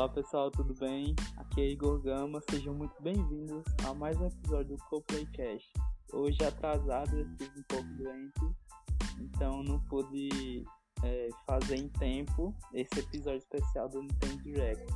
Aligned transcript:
Olá 0.00 0.08
pessoal, 0.08 0.50
tudo 0.50 0.72
bem? 0.76 1.14
Aqui 1.36 1.60
é 1.60 1.68
Igor 1.72 2.00
Gama, 2.00 2.40
sejam 2.48 2.72
muito 2.72 2.94
bem-vindos 3.02 3.62
a 3.86 3.92
mais 3.92 4.18
um 4.18 4.28
episódio 4.28 4.74
do 4.74 4.84
CoPlayCast. 4.84 5.70
Hoje 6.10 6.42
atrasado, 6.42 7.18
eu 7.18 7.26
estive 7.26 7.60
um 7.60 7.62
pouco 7.64 7.88
doente, 7.98 8.56
então 9.20 9.62
não 9.62 9.78
pude 9.90 10.64
é, 11.04 11.28
fazer 11.46 11.76
em 11.76 11.88
tempo 11.90 12.56
esse 12.72 12.98
episódio 12.98 13.40
especial 13.40 13.90
do 13.90 14.00
Nintendo 14.00 14.42
Direct. 14.42 14.86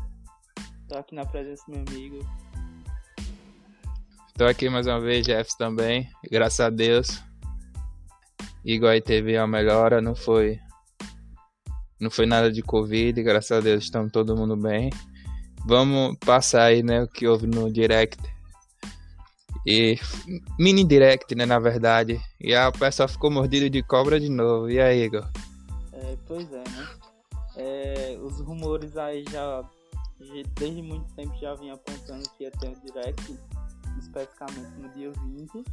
Estou 0.80 0.98
aqui 0.98 1.14
na 1.14 1.26
presença 1.26 1.62
do 1.66 1.72
meu 1.72 1.84
amigo. 1.86 2.18
Estou 4.28 4.46
aqui 4.46 4.70
mais 4.70 4.86
uma 4.86 5.00
vez, 5.02 5.26
Jeff 5.26 5.54
também, 5.58 6.08
graças 6.30 6.60
a 6.60 6.70
Deus. 6.70 7.22
Igor 8.64 8.88
aí 8.88 9.02
teve 9.02 9.36
a 9.36 9.46
melhora, 9.46 10.00
não 10.00 10.14
foi 10.14 10.58
não 12.00 12.10
foi 12.10 12.26
nada 12.26 12.50
de 12.50 12.62
Covid, 12.62 13.22
graças 13.22 13.52
a 13.52 13.60
Deus 13.60 13.84
estamos 13.84 14.12
todo 14.12 14.36
mundo 14.36 14.56
bem. 14.56 14.90
Vamos 15.66 16.16
passar 16.18 16.64
aí, 16.64 16.82
né, 16.82 17.02
o 17.02 17.08
que 17.08 17.26
houve 17.26 17.46
no 17.46 17.72
direct. 17.72 18.18
E 19.66 19.98
mini 20.58 20.84
direct, 20.84 21.34
né, 21.34 21.46
na 21.46 21.58
verdade. 21.58 22.20
E 22.38 22.54
a 22.54 22.70
pessoa 22.70 23.08
ficou 23.08 23.30
mordido 23.30 23.70
de 23.70 23.82
cobra 23.82 24.20
de 24.20 24.28
novo. 24.28 24.70
E 24.70 24.78
aí, 24.78 25.04
Igor? 25.04 25.26
É, 25.92 26.16
pois 26.26 26.52
é, 26.52 26.64
né? 26.68 26.88
É, 27.56 28.18
os 28.20 28.40
rumores 28.40 28.96
aí 28.96 29.24
já 29.30 29.64
desde 30.58 30.82
muito 30.82 31.12
tempo 31.14 31.34
já 31.36 31.54
vinha 31.54 31.74
apontando 31.74 32.28
que 32.36 32.44
ia 32.44 32.50
ter 32.50 32.68
um 32.68 32.80
direct, 32.84 33.38
especificamente 33.98 34.70
no 34.78 34.88
dia 34.90 35.12
20. 35.12 35.64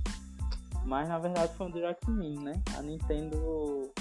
Mas 0.85 1.07
na 1.07 1.19
verdade 1.19 1.53
foi 1.55 1.67
um 1.67 1.71
Direct 1.71 2.09
Mini, 2.09 2.39
né? 2.39 2.53
A 2.77 2.81
Nintendo 2.81 3.91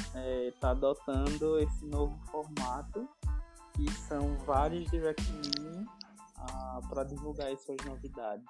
está 0.48 0.68
é, 0.68 0.70
adotando 0.70 1.58
esse 1.58 1.84
novo 1.84 2.18
formato, 2.30 3.08
que 3.74 3.90
são 3.92 4.36
vários 4.38 4.90
Direct 4.90 5.30
Mini 5.32 5.86
ah, 6.36 6.80
para 6.88 7.04
divulgar 7.04 7.52
as 7.52 7.60
suas 7.62 7.78
novidades. 7.84 8.44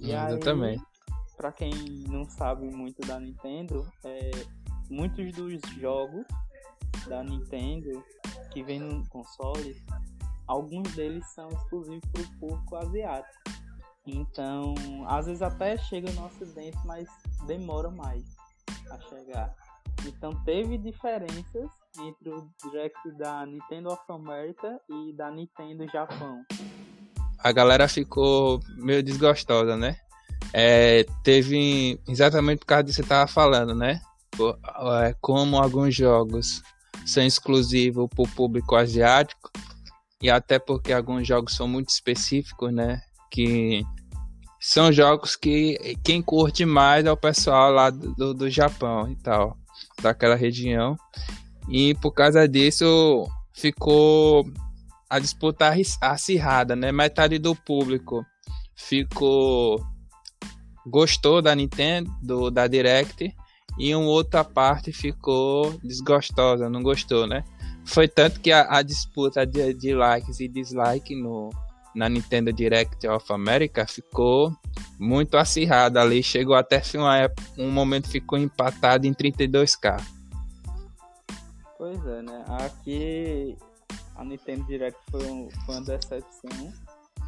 E 0.00 0.12
Exatamente. 0.12 0.82
aí, 0.82 1.14
para 1.36 1.52
quem 1.52 1.72
não 2.08 2.28
sabe 2.28 2.66
muito 2.66 3.00
da 3.06 3.20
Nintendo, 3.20 3.86
é, 4.04 4.30
muitos 4.90 5.32
dos 5.32 5.60
jogos 5.78 6.26
da 7.06 7.22
Nintendo 7.22 8.04
que 8.50 8.62
vem 8.62 8.80
no 8.80 9.06
console, 9.08 9.82
alguns 10.46 10.94
deles 10.94 11.26
são 11.32 11.48
exclusivos 11.48 12.04
para 12.10 12.22
o 12.22 12.38
público 12.38 12.76
asiático. 12.76 13.42
Então, 14.06 14.74
às 15.06 15.26
vezes 15.26 15.42
até 15.42 15.76
chega 15.78 16.10
no 16.12 16.26
Ocidente, 16.26 16.78
mas 16.84 17.08
demora 17.46 17.90
mais 17.90 18.24
a 18.90 18.98
chegar. 19.00 19.54
Então, 20.06 20.32
teve 20.44 20.76
diferenças 20.76 21.70
entre 22.00 22.30
o 22.30 22.48
Direct 22.62 23.12
da 23.18 23.46
Nintendo 23.46 23.90
of 23.90 24.02
America 24.08 24.80
e 24.88 25.12
da 25.12 25.30
Nintendo 25.30 25.86
Japão. 25.88 26.44
A 27.38 27.52
galera 27.52 27.86
ficou 27.88 28.60
meio 28.76 29.02
desgostosa, 29.02 29.76
né? 29.76 29.96
É, 30.52 31.04
teve 31.22 32.00
exatamente 32.08 32.60
por 32.60 32.66
causa 32.66 32.84
disso 32.84 33.00
que 33.00 33.02
você 33.04 33.08
tava 33.08 33.26
falando, 33.26 33.74
né? 33.74 34.00
É, 35.04 35.14
como 35.20 35.60
alguns 35.60 35.94
jogos 35.94 36.62
são 37.06 37.22
exclusivos 37.22 38.08
para 38.08 38.22
o 38.22 38.28
público 38.28 38.74
asiático 38.74 39.50
e 40.20 40.30
até 40.30 40.58
porque 40.58 40.92
alguns 40.92 41.26
jogos 41.26 41.54
são 41.54 41.68
muito 41.68 41.88
específicos, 41.88 42.72
né? 42.72 43.02
Que 43.32 43.82
são 44.60 44.92
jogos 44.92 45.34
que 45.34 45.96
quem 46.04 46.22
curte 46.22 46.64
mais 46.66 47.04
é 47.04 47.10
o 47.10 47.16
pessoal 47.16 47.72
lá 47.72 47.90
do, 47.90 48.34
do 48.34 48.50
Japão 48.50 49.10
e 49.10 49.16
tal, 49.16 49.56
daquela 50.00 50.36
região. 50.36 50.96
E 51.68 51.94
por 51.94 52.12
causa 52.12 52.46
disso 52.46 53.26
ficou 53.52 54.46
a 55.08 55.18
disputa 55.18 55.72
acirrada, 56.00 56.76
né? 56.76 56.92
Metade 56.92 57.38
do 57.38 57.56
público 57.56 58.24
ficou 58.76 59.84
gostou 60.86 61.40
da 61.40 61.54
Nintendo, 61.54 62.10
do, 62.22 62.50
da 62.50 62.66
Direct, 62.66 63.34
e 63.78 63.94
uma 63.94 64.08
outra 64.08 64.44
parte 64.44 64.92
ficou 64.92 65.78
desgostosa, 65.82 66.68
não 66.68 66.82
gostou, 66.82 67.26
né? 67.26 67.44
Foi 67.84 68.06
tanto 68.06 68.40
que 68.40 68.52
a, 68.52 68.66
a 68.78 68.82
disputa 68.82 69.46
de, 69.46 69.72
de 69.74 69.94
likes 69.94 70.40
e 70.40 70.48
dislikes 70.48 71.16
no, 71.18 71.50
na 71.94 72.08
Nintendo 72.08 72.52
Direct 72.52 73.06
of 73.06 73.32
America 73.32 73.86
ficou 73.86 74.56
muito 74.98 75.36
acirrada 75.36 76.00
ali, 76.00 76.22
chegou 76.22 76.54
até 76.54 76.80
uma, 76.94 77.30
um 77.58 77.70
momento 77.70 78.08
ficou 78.08 78.38
empatado 78.38 79.06
em 79.06 79.12
32k. 79.12 80.02
Pois 81.76 82.06
é, 82.06 82.22
né? 82.22 82.44
Aqui 82.48 83.56
a 84.14 84.24
Nintendo 84.24 84.64
Direct 84.66 85.00
foi, 85.10 85.24
um, 85.26 85.50
foi 85.66 85.74
uma 85.74 85.84
decepção, 85.84 86.72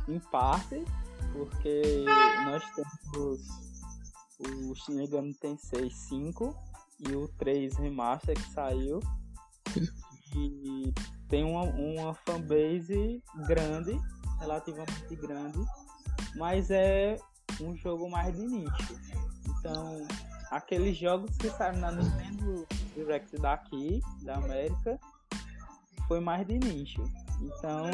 em 0.08 0.18
parte, 0.18 0.84
porque 1.32 2.04
nós 2.44 2.62
temos 2.74 3.40
o 4.38 4.74
Shin 4.74 4.94
Megami 4.94 5.34
Tensei 5.34 5.90
5 5.90 6.54
e 7.00 7.16
o 7.16 7.28
3 7.38 7.76
Remaster 7.76 8.34
que 8.34 8.52
saiu. 8.52 9.00
e 10.36 10.92
tem 11.28 11.44
uma, 11.44 11.62
uma 11.62 12.14
fanbase 12.14 13.22
grande 13.46 13.98
relativamente 14.40 15.16
grande, 15.16 15.58
mas 16.36 16.70
é 16.70 17.16
um 17.60 17.76
jogo 17.76 18.10
mais 18.10 18.34
de 18.34 18.46
nicho. 18.46 19.00
Então, 19.48 20.06
aqueles 20.50 20.96
jogos 20.96 21.36
que 21.36 21.50
saíram 21.50 21.80
na 21.80 21.92
Nintendo 21.92 22.66
Direct 22.94 23.36
daqui, 23.38 24.00
da 24.22 24.36
América, 24.36 24.98
foi 26.06 26.20
mais 26.20 26.46
de 26.46 26.58
nicho. 26.58 27.02
Então, 27.40 27.90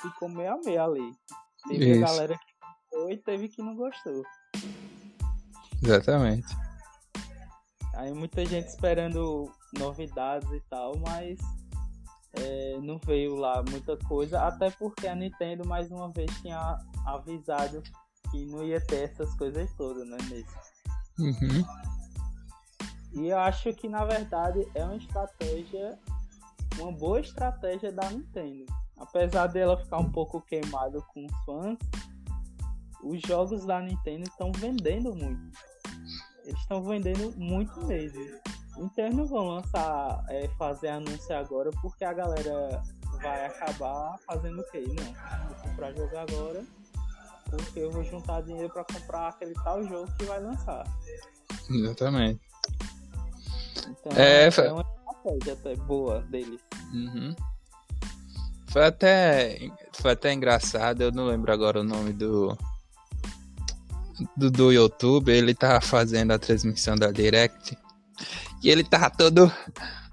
ficou 0.00 0.28
meio 0.28 0.54
a 0.54 0.58
meio 0.58 0.82
ali. 0.82 1.12
Teve 1.68 1.92
Isso. 1.92 2.04
a 2.04 2.08
galera 2.08 2.38
que 2.38 2.54
gostou 2.90 3.10
e 3.10 3.16
teve 3.16 3.48
que 3.48 3.62
não 3.62 3.74
gostou. 3.74 4.22
Exatamente. 5.82 6.46
Aí 7.94 8.12
muita 8.12 8.44
gente 8.44 8.68
esperando 8.68 9.50
novidades 9.78 10.50
e 10.50 10.60
tal, 10.68 10.96
mas 10.98 11.38
é, 12.36 12.78
não 12.80 12.98
veio 12.98 13.36
lá 13.36 13.62
muita 13.68 13.96
coisa, 13.96 14.40
até 14.42 14.70
porque 14.70 15.06
a 15.06 15.14
Nintendo 15.14 15.66
mais 15.66 15.90
uma 15.90 16.10
vez 16.10 16.30
tinha 16.40 16.78
avisado 17.06 17.82
que 18.30 18.44
não 18.46 18.64
ia 18.64 18.80
ter 18.80 19.10
essas 19.10 19.34
coisas 19.34 19.72
todas, 19.74 20.06
né, 20.06 20.18
mesmo. 20.28 20.50
Uhum. 21.18 21.64
E 23.12 23.28
eu 23.28 23.38
acho 23.38 23.72
que 23.74 23.88
na 23.88 24.04
verdade 24.04 24.66
é 24.74 24.84
uma 24.84 24.96
estratégia, 24.96 25.96
uma 26.78 26.90
boa 26.90 27.20
estratégia 27.20 27.92
da 27.92 28.10
Nintendo. 28.10 28.66
Apesar 28.96 29.46
dela 29.48 29.76
ficar 29.76 29.98
um 29.98 30.10
pouco 30.10 30.40
queimada 30.40 31.00
com 31.00 31.24
os 31.24 31.44
fãs, 31.44 31.78
os 33.02 33.20
jogos 33.22 33.64
da 33.64 33.80
Nintendo 33.80 34.24
estão 34.24 34.50
vendendo 34.52 35.14
muito. 35.14 35.58
Eles 36.44 36.58
estão 36.60 36.82
vendendo 36.82 37.32
muito 37.36 37.84
mesmo. 37.86 38.20
Então 38.76 39.04
eles 39.04 39.16
não 39.16 39.26
vão 39.26 39.48
lançar, 39.48 40.24
é, 40.28 40.48
fazer 40.58 40.88
anúncio 40.88 41.36
agora 41.36 41.70
porque 41.80 42.04
a 42.04 42.12
galera 42.12 42.82
vai 43.22 43.46
acabar 43.46 44.18
fazendo 44.26 44.60
o 44.60 44.70
quê? 44.70 44.84
Não, 44.88 45.48
vou 45.48 45.56
comprar 45.62 45.92
jogo 45.92 46.16
agora 46.16 46.64
porque 47.50 47.80
eu 47.80 47.90
vou 47.90 48.04
juntar 48.04 48.42
dinheiro 48.42 48.72
para 48.72 48.84
comprar 48.84 49.28
aquele 49.28 49.54
tal 49.54 49.82
jogo 49.86 50.10
que 50.18 50.24
vai 50.24 50.40
lançar. 50.40 50.84
Exatamente. 51.70 52.40
Então 53.88 54.12
é, 54.16 54.48
é 54.48 54.72
uma 54.72 54.82
estratégia 54.82 55.52
até 55.52 55.76
boa 55.76 56.20
deles. 56.22 56.60
Uhum. 56.92 57.34
Foi 58.68 58.84
até, 58.86 59.70
foi 59.92 60.12
até 60.12 60.32
engraçado, 60.32 61.00
eu 61.02 61.12
não 61.12 61.26
lembro 61.26 61.52
agora 61.52 61.80
o 61.80 61.84
nome 61.84 62.12
do, 62.12 62.58
do, 64.36 64.50
do 64.50 64.72
YouTube, 64.72 65.30
ele 65.30 65.54
tava 65.54 65.80
fazendo 65.80 66.32
a 66.32 66.38
transmissão 66.38 66.96
da 66.96 67.12
Direct 67.12 67.78
e 68.64 68.70
ele 68.70 68.82
tava 68.82 69.10
todo 69.10 69.52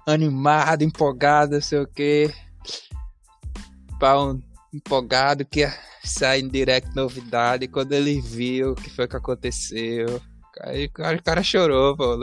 animado, 0.06 0.82
empolgado, 0.82 1.54
não 1.54 1.60
sei 1.62 1.78
o 1.78 1.86
que. 1.86 2.30
Um, 4.02 4.42
empolgado 4.74 5.44
que 5.44 5.60
ia 5.60 5.72
sair 6.04 6.42
em 6.42 6.48
direct 6.48 6.94
novidade. 6.94 7.66
Quando 7.66 7.92
ele 7.92 8.20
viu 8.20 8.72
o 8.72 8.74
que 8.74 8.90
foi 8.90 9.08
que 9.08 9.16
aconteceu, 9.16 10.20
aí, 10.60 10.86
o 10.86 11.22
cara 11.22 11.42
chorou, 11.42 11.96
pô, 11.96 12.16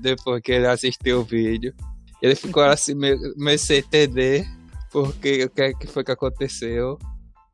depois 0.00 0.40
que 0.40 0.52
ele 0.52 0.66
assistiu 0.68 1.20
o 1.20 1.24
vídeo. 1.24 1.74
Ele 2.22 2.34
ficou 2.34 2.62
assim 2.62 2.94
meio, 2.94 3.18
meio 3.36 3.58
sem 3.58 3.78
entender 3.78 4.46
porque 4.92 5.44
o 5.44 5.50
que, 5.50 5.74
que 5.74 5.86
foi 5.86 6.04
que 6.04 6.12
aconteceu. 6.12 6.98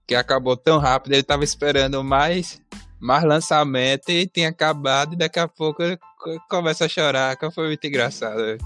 Que 0.06 0.14
acabou 0.14 0.56
tão 0.56 0.78
rápido, 0.78 1.12
ele 1.14 1.22
tava 1.22 1.44
esperando 1.44 2.04
mais 2.04 2.60
mais 3.02 3.24
lançamento 3.24 4.10
e 4.10 4.28
tinha 4.28 4.48
acabado 4.48 5.14
e 5.14 5.16
daqui 5.16 5.40
a 5.40 5.48
pouco 5.48 5.82
começa 6.48 6.84
a 6.84 6.88
chorar, 6.88 7.36
que 7.36 7.50
foi 7.50 7.66
muito 7.66 7.84
engraçado. 7.84 8.40
É. 8.40 8.58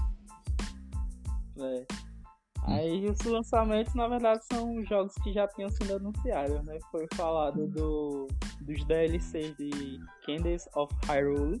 Aí 2.67 3.09
os 3.09 3.19
lançamentos, 3.21 3.95
na 3.95 4.07
verdade, 4.07 4.45
são 4.45 4.85
jogos 4.85 5.15
que 5.23 5.33
já 5.33 5.47
tinham 5.47 5.69
sido 5.69 5.95
anunciados, 5.95 6.63
né? 6.65 6.77
Foi 6.91 7.07
falado 7.15 7.65
do, 7.67 8.27
dos 8.61 8.85
DLCs 8.85 9.55
de 9.57 9.99
Candace 10.25 10.69
of 10.75 10.93
Hyrule, 11.07 11.59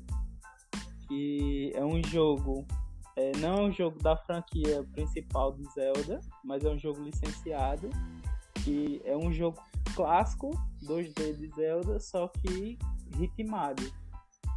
que 1.07 1.71
é 1.73 1.83
um 1.83 2.03
jogo, 2.03 2.67
é, 3.15 3.31
não 3.37 3.55
é 3.55 3.61
um 3.61 3.71
jogo 3.71 3.97
da 4.03 4.15
franquia 4.17 4.83
principal 4.93 5.51
do 5.51 5.63
Zelda, 5.71 6.19
mas 6.43 6.63
é 6.63 6.69
um 6.69 6.77
jogo 6.77 7.01
licenciado. 7.01 7.89
que 8.63 9.01
é 9.05 9.15
um 9.15 9.31
jogo 9.31 9.57
clássico 9.97 10.51
2D 10.83 11.35
de 11.35 11.49
Zelda, 11.55 11.99
só 11.99 12.27
que 12.27 12.77
ritmado. 13.17 13.81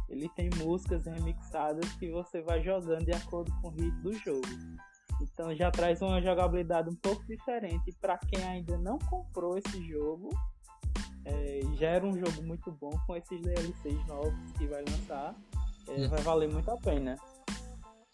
Ele 0.07 0.29
tem 0.35 0.51
músicas 0.57 1.05
remixadas 1.05 1.91
que 1.93 2.11
você 2.11 2.43
vai 2.43 2.61
jogando 2.61 3.05
de 3.05 3.13
acordo 3.13 3.51
com 3.59 3.69
o 3.69 3.71
ritmo 3.71 4.01
do 4.03 4.13
jogo. 4.13 4.47
Então 5.19 5.55
já 5.55 5.71
traz 5.71 5.99
uma 6.01 6.21
jogabilidade 6.21 6.89
um 6.89 6.95
pouco 6.95 7.25
diferente 7.25 7.91
para 7.99 8.19
quem 8.19 8.43
ainda 8.43 8.77
não 8.77 8.99
comprou 8.99 9.57
esse 9.57 9.83
jogo. 9.87 10.29
É, 11.25 11.61
já 11.73 11.89
era 11.89 12.05
um 12.05 12.13
jogo 12.13 12.43
muito 12.43 12.71
bom 12.73 12.91
com 13.07 13.15
esses 13.15 13.41
DLCs 13.41 14.05
novos 14.07 14.51
que 14.59 14.67
vai 14.67 14.83
lançar. 14.87 15.35
É, 15.87 16.05
hum. 16.05 16.09
vai 16.09 16.21
valer 16.21 16.49
muito 16.49 16.69
a 16.69 16.77
pena. 16.77 17.15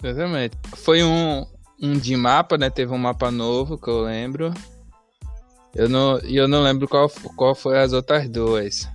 Exatamente. 0.02 0.58
Foi 0.78 1.04
um, 1.04 1.46
um 1.82 1.94
de 1.94 2.16
mapa, 2.16 2.58
né? 2.58 2.70
Teve 2.70 2.94
um 2.94 2.98
mapa 2.98 3.32
novo 3.32 3.78
que 3.78 3.90
eu 3.90 4.04
lembro. 4.04 4.54
Eu 5.78 5.88
não, 5.88 6.18
eu 6.22 6.48
não 6.48 6.64
lembro 6.64 6.88
qual, 6.88 7.08
qual 7.36 7.54
foi 7.54 7.80
as 7.80 7.94
outras 7.94 8.28
duas. 8.28 8.90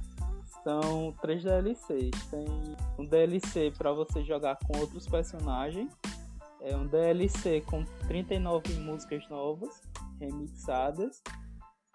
São 0.64 1.14
três 1.22 1.44
DLCs. 1.44 2.10
Tem 2.28 2.44
um 2.98 3.06
DLC 3.06 3.72
para 3.78 3.92
você 3.92 4.24
jogar 4.24 4.58
com 4.66 4.80
outros 4.80 5.06
personagens. 5.06 5.92
É 6.60 6.76
um 6.76 6.88
DLC 6.88 7.60
com 7.60 7.84
39 8.08 8.74
músicas 8.80 9.22
novas, 9.30 9.70
remixadas. 10.20 11.22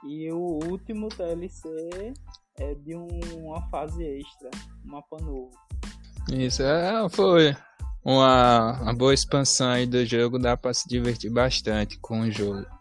E 0.05 0.31
o 0.31 0.59
último 0.65 1.09
DLC 1.09 2.13
é 2.57 2.73
de 2.73 2.95
um, 2.95 3.07
uma 3.35 3.61
fase 3.69 4.01
extra, 4.01 4.49
um 4.85 4.91
mapa 4.91 5.17
novo. 5.21 5.51
Isso, 6.31 6.63
é, 6.63 7.09
foi 7.09 7.53
uma, 8.05 8.81
uma 8.83 8.93
boa 8.93 9.13
expansão 9.13 9.69
aí 9.69 9.85
do 9.85 10.05
jogo, 10.05 10.39
dá 10.39 10.55
para 10.55 10.73
se 10.73 10.87
divertir 10.87 11.29
bastante 11.29 11.99
com 11.99 12.21
o 12.21 12.31
jogo. 12.31 12.76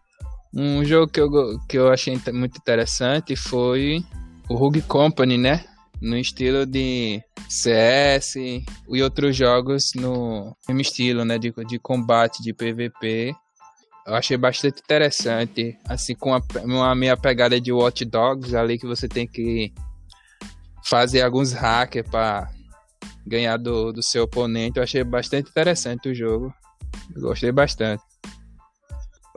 Um 0.58 0.82
jogo 0.82 1.06
que 1.12 1.20
eu, 1.20 1.28
que 1.68 1.76
eu 1.76 1.92
achei 1.92 2.18
muito 2.32 2.56
interessante 2.56 3.36
foi 3.36 4.02
o 4.48 4.54
Rogue 4.54 4.80
Company, 4.80 5.36
né? 5.36 5.62
No 6.00 6.16
estilo 6.16 6.64
de 6.64 7.22
CS 7.46 8.36
e 8.36 8.64
outros 9.02 9.36
jogos 9.36 9.90
no 9.94 10.56
mesmo 10.66 10.80
estilo, 10.80 11.26
né? 11.26 11.38
De, 11.38 11.52
de 11.68 11.78
combate, 11.78 12.42
de 12.42 12.54
PVP. 12.54 13.34
Eu 14.06 14.14
achei 14.14 14.38
bastante 14.38 14.80
interessante. 14.80 15.76
Assim, 15.86 16.14
com 16.14 16.32
a, 16.32 16.40
uma 16.64 16.94
minha 16.94 17.18
pegada 17.18 17.60
de 17.60 17.70
Watch 17.70 18.06
Dogs 18.06 18.56
ali, 18.56 18.78
que 18.78 18.86
você 18.86 19.06
tem 19.06 19.26
que 19.26 19.74
fazer 20.82 21.20
alguns 21.20 21.52
hackers 21.52 22.08
para 22.08 22.48
ganhar 23.26 23.58
do, 23.58 23.92
do 23.92 24.02
seu 24.02 24.24
oponente. 24.24 24.78
Eu 24.78 24.84
achei 24.84 25.04
bastante 25.04 25.50
interessante 25.50 26.08
o 26.08 26.14
jogo. 26.14 26.50
Gostei 27.14 27.52
bastante. 27.52 28.05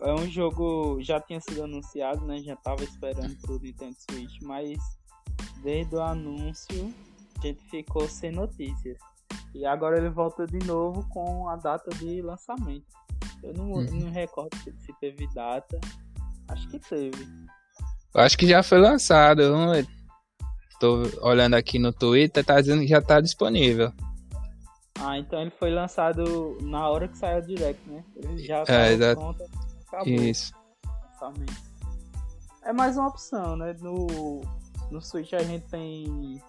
É 0.02 0.14
um 0.14 0.30
jogo 0.30 1.02
já 1.02 1.20
tinha 1.20 1.42
sido 1.42 1.64
anunciado, 1.64 2.26
né? 2.26 2.40
Já 2.40 2.56
tava 2.56 2.84
esperando 2.84 3.36
pro 3.42 3.60
Nintendo 3.60 3.96
Switch, 4.10 4.42
mas 4.42 4.78
desde 5.62 5.96
o 5.96 6.02
anúncio 6.02 6.94
a 7.38 7.48
gente 7.48 7.62
ficou 7.70 8.08
sem 8.08 8.32
notícias. 8.32 8.98
E 9.54 9.66
agora 9.66 9.98
ele 9.98 10.10
volta 10.10 10.46
de 10.46 10.60
novo 10.66 11.08
com 11.10 11.50
a 11.50 11.56
data 11.56 11.90
de 11.98 12.22
lançamento. 12.22 12.86
Eu 13.44 13.54
não, 13.54 13.72
uhum. 13.72 13.84
não 13.84 14.12
recordo 14.12 14.56
se 14.58 14.94
teve 15.00 15.28
data. 15.34 15.80
Acho 16.48 16.68
que 16.70 16.80
teve. 16.80 17.28
Acho 18.14 18.38
que 18.38 18.48
já 18.48 18.64
foi 18.64 18.80
lançado. 18.80 19.42
Tô 20.80 21.04
olhando 21.22 21.56
aqui 21.56 21.78
no 21.78 21.92
Twitter, 21.92 22.44
tá 22.44 22.60
dizendo 22.60 22.82
que 22.82 22.88
já 22.88 23.02
tá 23.02 23.20
disponível. 23.20 23.92
Ah, 25.02 25.18
então 25.18 25.42
ele 25.42 25.52
foi 25.52 25.72
lançado 25.72 26.58
na 26.62 26.90
hora 26.90 27.08
que 27.08 27.18
saiu 27.18 27.40
o 27.40 27.46
direct, 27.46 27.90
né? 27.90 28.04
Ele 28.16 28.44
já 28.44 28.64
é, 28.68 28.94
exato. 28.94 29.20
Pronto, 29.20 29.44
acabou. 29.90 30.14
Isso. 30.14 30.54
É 32.64 32.72
mais 32.72 32.98
uma 32.98 33.08
opção, 33.08 33.56
né? 33.56 33.76
No, 33.82 34.42
no 34.90 35.02
Switch 35.02 35.34
a 35.34 35.40
gente 35.40 35.66
tem 35.68 36.42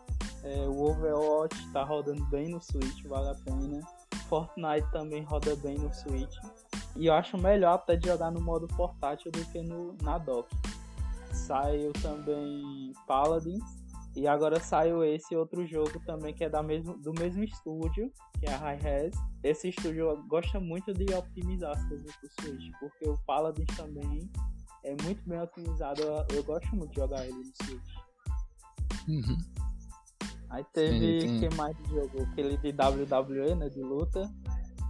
é, 0.45 0.67
o 0.67 0.83
Overwatch, 0.83 1.73
tá 1.73 1.83
rodando 1.83 2.25
bem 2.27 2.49
no 2.49 2.61
Switch, 2.61 3.05
vale 3.05 3.31
a 3.31 3.35
pena. 3.35 3.81
Fortnite 4.29 4.89
também 4.93 5.23
roda 5.25 5.57
bem 5.57 5.79
no 5.79 5.93
Switch. 5.93 6.37
E 6.97 7.07
eu 7.07 7.15
acho 7.15 7.37
melhor 7.37 7.75
até 7.75 7.97
de 7.97 8.09
jogar 8.09 8.31
no 8.31 8.41
modo 8.41 8.69
portátil 8.69 9.31
do 9.33 9.45
que 9.47 9.61
no, 9.63 9.97
na 10.03 10.19
dock. 10.19 10.49
Saiu 11.33 11.93
também 11.95 12.93
Paladins, 13.07 13.65
e 14.17 14.27
agora 14.27 14.59
saiu 14.59 15.05
esse 15.05 15.37
outro 15.37 15.65
jogo 15.67 16.01
também 16.05 16.35
que 16.35 16.43
é 16.43 16.49
da 16.49 16.63
mesmo, 16.63 16.99
do 16.99 17.13
mesmo 17.13 17.45
estúdio, 17.45 18.13
que 18.39 18.47
é 18.47 18.53
a 18.53 18.59
Hi-Res. 18.59 19.15
Esse 19.43 19.69
estúdio 19.69 20.23
gosta 20.27 20.59
muito 20.59 20.93
de 20.93 21.15
optimizar 21.15 21.73
as 21.77 21.85
coisas 21.89 22.17
pro 22.17 22.31
Switch, 22.41 22.71
porque 22.81 23.09
o 23.09 23.17
Paladins 23.25 23.77
também 23.77 24.29
é 24.85 24.97
muito 25.03 25.23
bem 25.29 25.41
otimizado. 25.41 26.03
Eu, 26.03 26.27
eu 26.37 26.45
gosto 26.45 26.75
muito 26.75 26.91
de 26.91 26.97
jogar 26.97 27.25
ele 27.25 27.35
no 27.35 27.67
Switch. 27.67 27.95
Uhum. 29.09 29.39
Aí 30.51 30.65
teve, 30.75 31.21
sim, 31.21 31.29
sim. 31.29 31.49
que 31.49 31.55
mais 31.55 31.77
jogou? 31.89 32.23
Aquele 32.23 32.57
de 32.57 32.71
WWE, 32.71 33.55
né, 33.55 33.69
de 33.69 33.81
luta. 33.81 34.29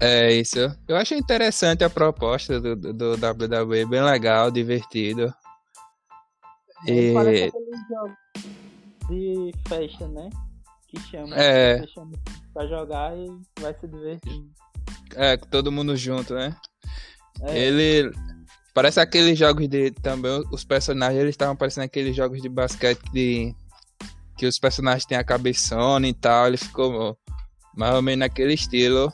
É 0.01 0.33
isso. 0.33 0.59
Eu 0.89 0.97
achei 0.97 1.19
interessante 1.19 1.85
a 1.85 1.91
proposta 1.91 2.59
do, 2.59 2.75
do, 2.75 2.95
do 2.95 3.11
WWE, 3.13 3.85
bem 3.85 4.03
legal, 4.03 4.51
divertido. 4.51 5.33
E... 6.87 7.13
Parece 7.13 7.45
aquele 7.45 7.77
jogo 7.87 8.20
de 9.11 9.53
festa, 9.69 10.09
né? 10.09 10.31
Que 10.89 11.01
chama, 11.01 11.37
é. 11.37 11.87
chama 11.89 12.13
pra 12.53 12.67
jogar 12.67 13.17
e 13.17 13.27
vai 13.61 13.75
se 13.75 13.87
divertir. 13.87 14.45
É, 15.15 15.37
todo 15.37 15.73
mundo 15.73 15.97
junto, 15.97 16.35
né? 16.35 16.57
É. 17.43 17.59
Ele. 17.59 18.13
Parece 18.75 19.01
aqueles 19.01 19.39
jogos 19.39 19.69
de. 19.69 19.91
Também 19.91 20.43
os 20.51 20.65
personagens 20.65 21.21
eles 21.21 21.35
estavam 21.35 21.57
parecendo 21.57 21.85
aqueles 21.85 22.15
jogos 22.15 22.41
de 22.41 22.49
basquete 22.49 23.03
de. 23.13 23.55
Que 24.37 24.47
os 24.47 24.59
personagens 24.59 25.05
têm 25.05 25.19
a 25.19 25.25
cabeçona 25.25 26.09
e 26.09 26.15
tal. 26.15 26.47
Ele 26.47 26.57
ficou 26.57 27.17
mais 27.77 27.95
ou 27.95 28.03
menos 28.03 28.21
naquele 28.21 28.55
estilo. 28.55 29.13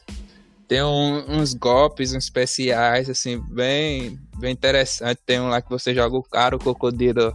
Tem 0.68 0.82
um, 0.82 1.40
uns 1.40 1.54
golpes 1.54 2.12
uns 2.12 2.24
especiais, 2.24 3.08
assim, 3.08 3.40
bem, 3.52 4.18
bem 4.38 4.52
interessante. 4.52 5.20
Tem 5.24 5.40
um 5.40 5.48
lá 5.48 5.62
que 5.62 5.70
você 5.70 5.94
joga 5.94 6.16
o 6.16 6.22
cara, 6.22 6.56
o 6.56 6.58
crocodilo 6.58 7.32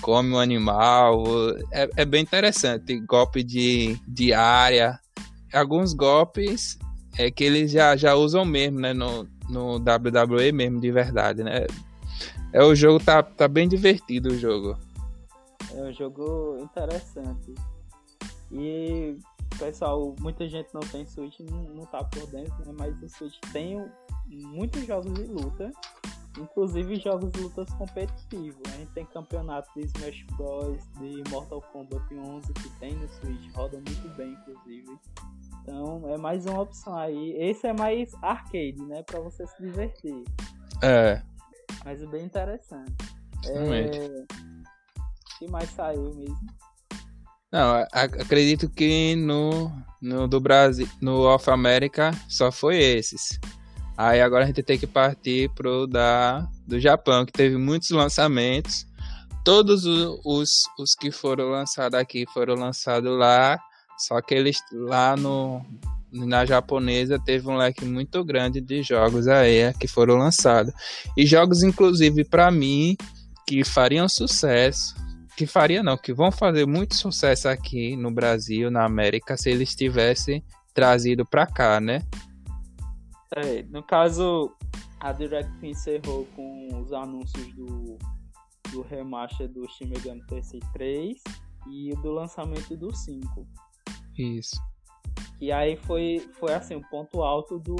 come 0.00 0.32
um 0.32 0.38
animal. 0.38 1.24
É, 1.72 1.88
é 1.96 2.04
bem 2.04 2.22
interessante. 2.22 2.98
Golpe 3.00 3.42
de, 3.42 3.98
de 4.06 4.32
área. 4.32 4.98
Alguns 5.52 5.92
golpes 5.92 6.78
é 7.18 7.30
que 7.30 7.44
eles 7.44 7.70
já, 7.70 7.96
já 7.96 8.14
usam 8.14 8.44
mesmo, 8.44 8.80
né? 8.80 8.92
No, 8.92 9.28
no 9.48 9.76
WWE 9.76 10.52
mesmo, 10.52 10.80
de 10.80 10.90
verdade, 10.90 11.42
né? 11.42 11.66
É, 12.52 12.62
o 12.62 12.74
jogo 12.74 13.02
tá, 13.04 13.22
tá 13.22 13.46
bem 13.46 13.68
divertido 13.68 14.30
o 14.30 14.38
jogo. 14.38 14.76
É 15.72 15.82
um 15.82 15.92
jogo 15.92 16.58
interessante. 16.60 17.54
E, 18.50 19.16
pessoal, 19.58 20.14
muita 20.20 20.48
gente 20.48 20.68
não 20.74 20.80
tem 20.80 21.06
Switch, 21.06 21.38
não, 21.40 21.62
não 21.62 21.86
tá 21.86 22.02
por 22.02 22.26
dentro, 22.26 22.56
né? 22.66 22.74
Mas 22.76 23.00
o 23.02 23.08
Switch 23.08 23.38
tem 23.52 23.84
muitos 24.26 24.84
jogos 24.86 25.12
de 25.14 25.24
luta 25.24 25.70
inclusive 26.38 26.96
jogos 26.96 27.30
de 27.32 27.40
lutas 27.40 27.68
competitivos. 27.74 28.60
A 28.72 28.76
gente 28.78 28.90
tem 28.92 29.04
campeonato 29.06 29.68
de 29.74 29.86
Smash 29.86 30.24
Bros, 30.36 30.78
de 30.98 31.22
Mortal 31.30 31.62
Kombat 31.72 32.14
11 32.14 32.52
que 32.52 32.68
tem 32.78 32.94
no 32.94 33.08
Switch, 33.08 33.52
roda 33.54 33.76
muito 33.76 34.08
bem, 34.16 34.32
inclusive. 34.32 34.98
Então 35.62 36.08
é 36.08 36.16
mais 36.16 36.46
uma 36.46 36.62
opção 36.62 36.96
aí. 36.96 37.32
Esse 37.36 37.66
é 37.66 37.72
mais 37.72 38.12
arcade, 38.22 38.80
né, 38.86 39.02
para 39.02 39.20
você 39.20 39.46
se 39.46 39.62
divertir. 39.62 40.24
É. 40.82 41.22
Mas 41.84 42.02
é 42.02 42.06
bem 42.06 42.24
interessante. 42.24 42.94
É... 43.46 44.24
O 44.24 45.38
que 45.38 45.50
mais 45.50 45.70
saiu 45.70 46.14
mesmo? 46.14 46.38
Não, 47.52 47.84
acredito 47.92 48.68
que 48.68 49.16
no, 49.16 49.72
no 50.00 50.28
do 50.28 50.38
Brasil, 50.38 50.86
no 51.00 51.22
Off 51.22 51.50
America 51.50 52.12
só 52.28 52.52
foi 52.52 52.78
esses. 52.78 53.40
Aí 54.00 54.22
agora 54.22 54.44
a 54.44 54.46
gente 54.46 54.62
tem 54.62 54.78
que 54.78 54.86
partir 54.86 55.50
pro 55.50 55.86
da 55.86 56.48
do 56.66 56.80
Japão, 56.80 57.26
que 57.26 57.32
teve 57.32 57.58
muitos 57.58 57.90
lançamentos. 57.90 58.86
Todos 59.44 59.84
os, 59.84 60.48
os 60.78 60.94
que 60.98 61.10
foram 61.10 61.50
lançados 61.50 62.00
aqui 62.00 62.24
foram 62.32 62.54
lançados 62.54 63.10
lá, 63.18 63.60
só 63.98 64.18
que 64.22 64.34
eles 64.34 64.56
lá 64.72 65.14
no 65.18 65.62
na 66.10 66.46
japonesa 66.46 67.18
teve 67.18 67.46
um 67.46 67.56
leque 67.56 67.84
muito 67.84 68.24
grande 68.24 68.58
de 68.58 68.82
jogos 68.82 69.28
aí 69.28 69.70
que 69.78 69.86
foram 69.86 70.16
lançados. 70.16 70.72
E 71.14 71.26
jogos 71.26 71.62
inclusive 71.62 72.24
para 72.24 72.50
mim 72.50 72.96
que 73.46 73.62
fariam 73.64 74.08
sucesso, 74.08 74.94
que 75.36 75.46
faria 75.46 75.82
não, 75.82 75.98
que 75.98 76.14
vão 76.14 76.32
fazer 76.32 76.66
muito 76.66 76.96
sucesso 76.96 77.50
aqui 77.50 77.96
no 77.96 78.10
Brasil, 78.10 78.70
na 78.70 78.82
América, 78.82 79.36
se 79.36 79.50
eles 79.50 79.74
tivessem 79.74 80.42
trazido 80.72 81.26
para 81.26 81.46
cá, 81.46 81.78
né? 81.78 82.02
É, 83.36 83.62
no 83.64 83.82
caso, 83.82 84.54
a 84.98 85.12
Direct 85.12 85.50
encerrou 85.64 86.26
com 86.34 86.80
os 86.80 86.92
anúncios 86.92 87.54
do, 87.54 87.98
do 88.72 88.82
remaster 88.82 89.48
do 89.48 89.68
Shin 89.68 89.86
Megami 89.86 90.24
Tensei 90.26 90.60
3 90.72 91.22
e 91.70 91.94
do 92.02 92.10
lançamento 92.10 92.76
do 92.76 92.94
5. 92.94 93.46
Isso. 94.18 94.56
E 95.40 95.50
aí 95.50 95.76
foi, 95.76 96.18
foi 96.34 96.52
assim, 96.52 96.74
o 96.74 96.78
um 96.78 96.82
ponto 96.82 97.22
alto 97.22 97.58
do, 97.58 97.76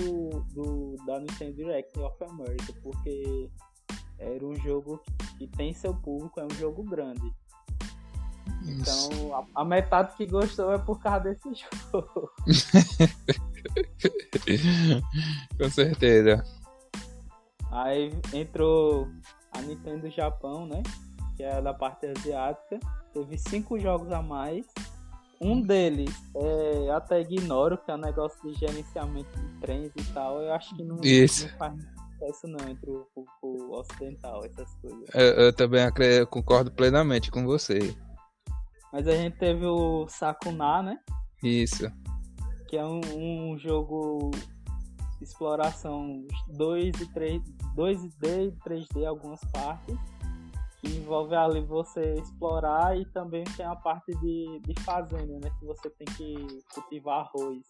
do, 0.54 0.97
da 1.04 1.21
Nintendo 1.21 1.57
Direct 1.57 1.99
of 1.99 2.16
America, 2.25 2.73
porque 2.83 3.50
era 4.19 4.47
um 4.47 4.54
jogo 4.54 5.02
que 5.37 5.47
tem 5.47 5.75
seu 5.75 5.95
público, 5.95 6.40
é 6.40 6.45
um 6.45 6.54
jogo 6.54 6.83
grande. 6.85 7.35
Isso. 8.66 9.11
Então, 9.12 9.35
a, 9.35 9.62
a, 9.62 9.64
metade 9.64 10.14
que 10.16 10.26
gostou 10.26 10.73
é 10.73 10.78
por 10.78 11.00
causa 11.00 11.21
desse 11.21 11.49
jogo. 11.92 12.30
Com 15.59 15.71
certeza. 15.71 16.42
Aí 17.71 18.12
entrou 18.33 19.09
a 19.52 19.61
Nintendo 19.61 20.11
Japão, 20.11 20.66
né? 20.66 20.83
Que 21.37 21.42
é 21.42 21.61
da 21.61 21.73
parte 21.73 22.07
asiática. 22.07 22.78
Teve 23.12 23.38
cinco 23.38 23.78
jogos 23.78 24.11
a 24.12 24.23
mais. 24.23 24.66
Um 25.40 25.62
deles 25.62 26.14
é, 26.35 26.90
até 26.90 27.23
ignoro, 27.23 27.78
que 27.78 27.90
é 27.90 27.95
um 27.95 27.99
negócio 27.99 28.38
de 28.42 28.52
gerenciamento 28.59 29.38
de 29.38 29.61
trens 29.61 29.90
e 29.97 30.04
tal. 30.12 30.42
Eu 30.42 30.52
acho 30.52 30.76
que 30.76 30.85
não, 30.85 31.00
Isso. 31.02 31.49
não 31.49 31.57
faz 31.57 31.75
sucesso 32.21 32.47
não 32.47 32.69
entre 32.69 32.90
o 32.90 33.07
público 33.14 33.78
ocidental, 33.78 34.45
essas 34.45 34.75
coisas. 34.76 35.09
Eu, 35.14 35.45
eu 35.45 35.52
também 35.52 35.80
concordo 36.28 36.71
plenamente 36.71 37.30
com 37.30 37.47
você. 37.47 37.97
Mas 38.92 39.06
a 39.06 39.12
gente 39.12 39.38
teve 39.38 39.64
o 39.64 40.09
Sakuna, 40.09 40.82
né? 40.82 40.99
Isso. 41.42 41.90
Que 42.68 42.76
é 42.76 42.85
um, 42.85 43.00
um 43.52 43.59
jogo 43.59 44.30
exploração 45.20 46.26
2 46.49 47.00
e 47.00 47.12
3, 47.12 47.42
2D 47.76 48.49
e 48.49 48.52
3D 48.68 49.06
algumas 49.06 49.40
partes. 49.52 49.97
Que 50.80 50.88
envolve 50.97 51.35
ali 51.35 51.61
você 51.61 52.14
explorar 52.14 52.99
e 52.99 53.04
também 53.12 53.44
tem 53.44 53.66
a 53.66 53.76
parte 53.76 54.12
de, 54.12 54.61
de 54.61 54.82
fazenda, 54.82 55.38
né? 55.38 55.50
Que 55.59 55.66
você 55.66 55.90
tem 55.90 56.06
que 56.16 56.62
cultivar 56.73 57.20
arroz. 57.20 57.61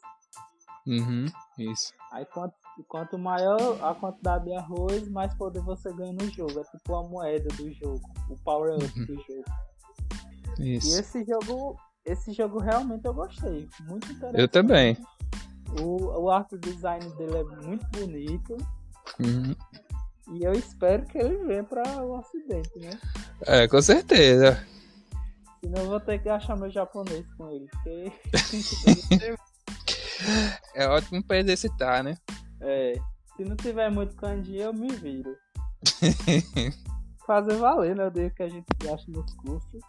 Uhum, 0.86 1.26
isso. 1.58 1.92
Aí 2.12 2.24
quanto, 2.26 2.54
quanto 2.86 3.18
maior 3.18 3.82
a 3.84 3.94
quantidade 3.94 4.44
de 4.44 4.54
arroz, 4.54 5.08
mais 5.08 5.34
poder 5.34 5.60
você 5.62 5.92
ganha 5.92 6.12
no 6.12 6.30
jogo. 6.30 6.60
É 6.60 6.64
tipo 6.64 6.94
a 6.94 7.02
moeda 7.02 7.48
do 7.56 7.72
jogo, 7.72 8.00
o 8.28 8.36
power 8.44 8.76
up 8.76 8.98
uhum. 8.98 9.06
do 9.06 9.14
jogo. 9.16 9.44
Isso. 10.60 10.96
E 10.96 11.00
esse 11.00 11.24
jogo, 11.24 11.76
esse 12.04 12.32
jogo 12.32 12.58
realmente 12.58 13.04
eu 13.04 13.14
gostei. 13.14 13.68
Muito 13.80 14.10
interessante. 14.12 14.40
Eu 14.40 14.48
também. 14.48 14.96
O, 15.80 16.22
o 16.22 16.30
art 16.30 16.50
design 16.58 17.08
dele 17.16 17.38
é 17.38 17.44
muito 17.66 17.86
bonito. 17.90 18.56
Uhum. 19.18 19.54
E 20.32 20.44
eu 20.44 20.52
espero 20.52 21.04
que 21.06 21.18
ele 21.18 21.44
venha 21.44 21.64
para 21.64 21.82
o 22.02 22.18
ocidente, 22.18 22.78
né? 22.78 22.90
É, 23.46 23.66
com 23.66 23.80
certeza. 23.82 24.64
Senão 25.60 25.82
eu 25.82 25.88
vou 25.88 26.00
ter 26.00 26.22
que 26.22 26.28
achar 26.28 26.56
meu 26.56 26.70
japonês 26.70 27.26
com 27.34 27.50
ele. 27.50 27.66
Porque... 27.68 28.12
é 30.74 30.88
ótimo 30.88 31.22
para 31.24 31.38
exercitar, 31.38 32.04
né? 32.04 32.16
É. 32.60 32.94
Se 33.36 33.44
não 33.44 33.56
tiver 33.56 33.90
muito 33.90 34.14
kanji, 34.16 34.58
eu 34.58 34.72
me 34.72 34.88
viro. 34.88 35.34
Fazer 37.26 37.56
valer, 37.56 37.96
né? 37.96 38.06
O 38.06 38.12
que 38.12 38.42
a 38.42 38.48
gente 38.48 38.66
gasta 38.82 39.10
nos 39.10 39.32
cursos. 39.34 39.80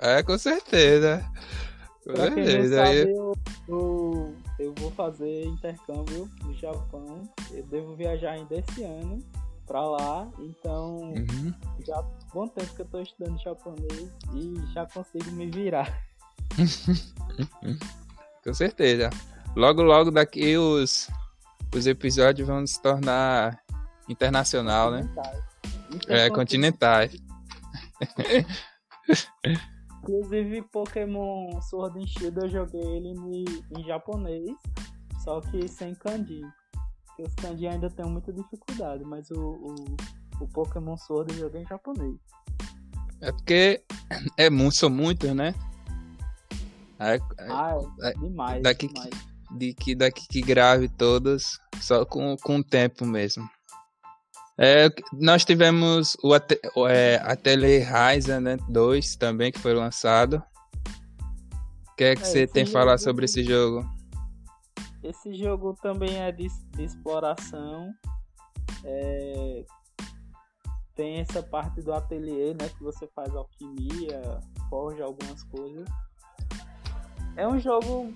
É, 0.00 0.22
com 0.22 0.36
certeza. 0.38 1.24
Com 2.04 2.12
pra 2.12 2.32
certeza. 2.32 2.76
Sabe, 2.76 3.10
eu, 3.10 3.34
eu, 3.68 4.34
eu, 4.58 4.74
vou 4.78 4.90
fazer 4.90 5.44
intercâmbio 5.44 6.28
no 6.42 6.54
Japão. 6.54 7.22
Eu 7.50 7.64
devo 7.64 7.94
viajar 7.96 8.32
ainda 8.32 8.56
esse 8.56 8.82
ano 8.84 9.18
pra 9.66 9.80
lá. 9.80 10.28
Então, 10.38 10.98
uhum. 10.98 11.54
já 11.86 11.96
há 11.96 12.02
bom 12.32 12.46
tempo 12.48 12.74
que 12.74 12.82
eu 12.82 12.86
tô 12.86 13.00
estudando 13.00 13.40
japonês 13.42 14.10
e 14.34 14.54
já 14.72 14.86
consigo 14.86 15.30
me 15.32 15.50
virar. 15.50 15.90
com 18.44 18.54
certeza. 18.54 19.10
Logo, 19.56 19.82
logo 19.82 20.10
daqui 20.10 20.56
os, 20.56 21.08
os 21.74 21.86
episódios 21.86 22.46
vão 22.46 22.66
se 22.66 22.80
tornar 22.82 23.62
internacional, 24.08 24.90
né? 24.90 25.08
É, 26.08 26.28
continentais. 26.28 27.16
Inclusive, 30.04 30.60
Pokémon 30.70 31.60
Sword 31.62 31.98
and 31.98 32.06
Shield 32.06 32.38
eu 32.38 32.48
joguei 32.50 32.82
ele 32.82 33.14
em 33.76 33.84
japonês, 33.84 34.50
só 35.24 35.40
que 35.40 35.66
sem 35.66 35.94
kanji. 35.94 36.42
Porque 37.06 37.22
os 37.22 37.34
kanji 37.36 37.66
ainda 37.66 37.88
tem 37.88 38.04
muita 38.04 38.30
dificuldade, 38.30 39.02
mas 39.04 39.30
o, 39.30 39.40
o, 39.40 39.74
o 40.40 40.48
Pokémon 40.48 40.96
Sword 40.98 41.32
eu 41.32 41.40
joguei 41.40 41.62
em 41.62 41.66
japonês. 41.66 42.16
É 43.22 43.32
porque 43.32 43.82
é 44.36 44.50
muito, 44.50 44.76
são 44.76 44.90
muitos, 44.90 45.34
né? 45.34 45.54
É, 46.98 47.16
é, 47.16 47.20
ah, 47.50 47.78
é, 48.02 48.12
demais. 48.12 48.62
Daqui, 48.62 48.88
demais. 48.88 49.10
De 49.52 49.72
que, 49.72 49.94
daqui 49.94 50.26
que 50.28 50.42
grave 50.42 50.86
todos, 50.86 51.58
só 51.80 52.04
com, 52.04 52.36
com 52.36 52.58
o 52.58 52.64
tempo 52.64 53.06
mesmo. 53.06 53.48
É, 54.56 54.88
nós 55.12 55.44
tivemos 55.44 56.16
o, 56.22 56.34
é, 56.86 57.16
Atelier 57.16 57.86
Ryzen 57.92 58.40
né, 58.40 58.56
2 58.68 59.16
também, 59.16 59.50
que 59.50 59.58
foi 59.58 59.74
lançado. 59.74 60.42
O 61.90 61.96
que 61.96 62.04
é 62.04 62.16
que 62.16 62.22
é, 62.22 62.24
você 62.24 62.46
tem 62.46 62.62
a 62.62 62.66
falar 62.66 62.98
sobre 62.98 63.24
esse 63.24 63.42
jogo? 63.42 63.84
Esse 65.02 65.34
jogo 65.34 65.76
também 65.82 66.20
é 66.20 66.30
de, 66.30 66.48
de 66.70 66.84
exploração. 66.84 67.92
É, 68.84 69.64
tem 70.94 71.18
essa 71.18 71.42
parte 71.42 71.82
do 71.82 71.92
ateliê, 71.92 72.54
né? 72.54 72.68
Que 72.68 72.82
você 72.82 73.08
faz 73.08 73.34
alquimia, 73.34 74.40
forja 74.70 75.04
algumas 75.04 75.42
coisas. 75.44 75.88
É 77.36 77.46
um 77.46 77.58
jogo, 77.58 78.14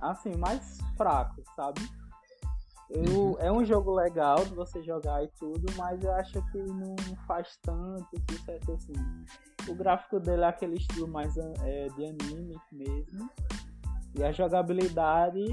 assim, 0.00 0.36
mais 0.36 0.78
fraco, 0.96 1.42
sabe? 1.56 1.80
Eu, 2.90 3.02
uhum. 3.02 3.36
É 3.38 3.52
um 3.52 3.64
jogo 3.64 3.92
legal 3.94 4.44
de 4.44 4.54
você 4.54 4.82
jogar 4.82 5.22
e 5.22 5.28
tudo, 5.38 5.66
mas 5.76 6.02
eu 6.02 6.12
acho 6.12 6.40
que 6.50 6.58
não 6.58 6.96
faz 7.26 7.58
tanto 7.62 8.08
sucesso 8.30 8.72
assim. 8.72 8.92
O 9.68 9.74
gráfico 9.74 10.18
dele 10.18 10.42
é 10.42 10.46
aquele 10.46 10.76
estilo 10.76 11.06
mais 11.06 11.36
é, 11.36 11.88
de 11.88 12.06
anime 12.06 12.58
mesmo. 12.72 13.30
E 14.14 14.24
a 14.24 14.32
jogabilidade, 14.32 15.44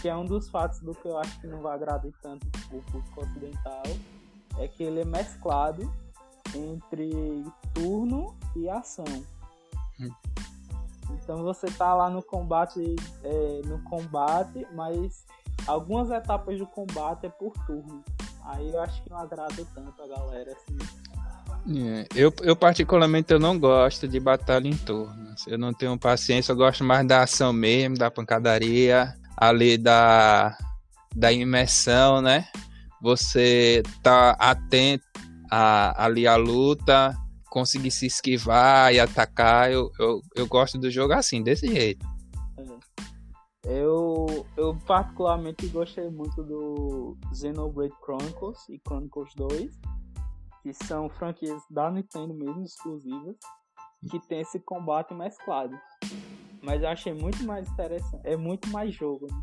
que 0.00 0.08
é 0.08 0.16
um 0.16 0.24
dos 0.24 0.48
fatos 0.48 0.80
do 0.80 0.94
que 0.94 1.08
eu 1.08 1.18
acho 1.18 1.40
que 1.40 1.48
não 1.48 1.60
vai 1.60 1.74
agradar 1.74 2.12
tanto 2.22 2.46
o 2.72 2.80
público 2.82 3.20
ocidental, 3.20 3.82
é 4.58 4.68
que 4.68 4.84
ele 4.84 5.00
é 5.00 5.04
mesclado 5.04 5.92
entre 6.54 7.44
turno 7.74 8.36
e 8.54 8.68
ação. 8.68 9.04
Hum. 10.00 10.10
Então 11.10 11.42
você 11.42 11.66
tá 11.66 11.94
lá 11.94 12.08
no 12.08 12.22
combate, 12.22 12.96
é, 13.24 13.60
no 13.66 13.82
combate, 13.82 14.66
mas 14.72 15.26
algumas 15.66 16.10
etapas 16.10 16.58
do 16.58 16.66
combate 16.66 17.26
é 17.26 17.28
por 17.28 17.52
turno. 17.66 18.04
Aí 18.44 18.68
eu 18.68 18.80
acho 18.80 19.02
que 19.02 19.10
não 19.10 19.18
agrada 19.18 19.66
tanto 19.74 20.02
a 20.02 20.08
galera 20.08 20.52
assim. 20.52 20.78
É, 21.68 22.06
eu, 22.14 22.32
eu 22.42 22.56
particularmente 22.56 23.32
eu 23.32 23.38
não 23.38 23.58
gosto 23.58 24.08
de 24.08 24.18
batalha 24.18 24.66
em 24.66 24.76
turnos. 24.76 25.46
Eu 25.46 25.58
não 25.58 25.72
tenho 25.72 25.98
paciência, 25.98 26.52
eu 26.52 26.56
gosto 26.56 26.82
mais 26.82 27.06
da 27.06 27.22
ação 27.22 27.52
mesmo, 27.52 27.96
da 27.96 28.10
pancadaria, 28.10 29.14
ali 29.36 29.76
da, 29.76 30.56
da 31.14 31.32
imersão, 31.32 32.22
né? 32.22 32.46
Você 33.02 33.82
tá 34.02 34.32
atento 34.32 35.04
a, 35.50 36.04
ali 36.04 36.26
à 36.26 36.36
luta, 36.36 37.14
conseguir 37.50 37.90
se 37.90 38.06
esquivar 38.06 38.92
e 38.94 39.00
atacar. 39.00 39.70
Eu, 39.70 39.90
eu, 39.98 40.20
eu 40.36 40.46
gosto 40.46 40.78
do 40.78 40.90
jogo 40.90 41.12
assim, 41.12 41.42
desse 41.42 41.66
jeito. 41.66 42.06
Eu, 43.62 44.46
eu 44.56 44.76
particularmente 44.86 45.66
gostei 45.68 46.08
muito 46.08 46.42
do 46.42 47.16
Xenoblade 47.34 47.94
Chronicles 48.02 48.68
e 48.68 48.80
Chronicles 48.86 49.34
2, 49.34 49.78
que 50.62 50.72
são 50.72 51.08
franquias 51.08 51.62
da 51.70 51.90
Nintendo 51.90 52.34
mesmo, 52.34 52.62
exclusivas, 52.62 53.36
que 54.10 54.18
tem 54.28 54.40
esse 54.40 54.58
combate 54.60 55.12
mesclado. 55.14 55.78
Mas 56.62 56.82
eu 56.82 56.88
achei 56.88 57.12
muito 57.12 57.42
mais 57.44 57.68
interessante, 57.70 58.20
é 58.24 58.36
muito 58.36 58.68
mais 58.70 58.94
jogo, 58.94 59.26
né? 59.30 59.42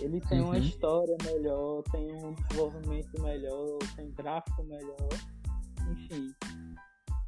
Ele 0.00 0.20
tem 0.20 0.40
uhum. 0.40 0.48
uma 0.48 0.58
história 0.58 1.16
melhor, 1.24 1.82
tem 1.90 2.12
um 2.12 2.34
desenvolvimento 2.34 3.22
melhor, 3.22 3.78
tem 3.94 4.10
gráfico 4.10 4.62
melhor, 4.64 5.08
enfim. 5.90 6.34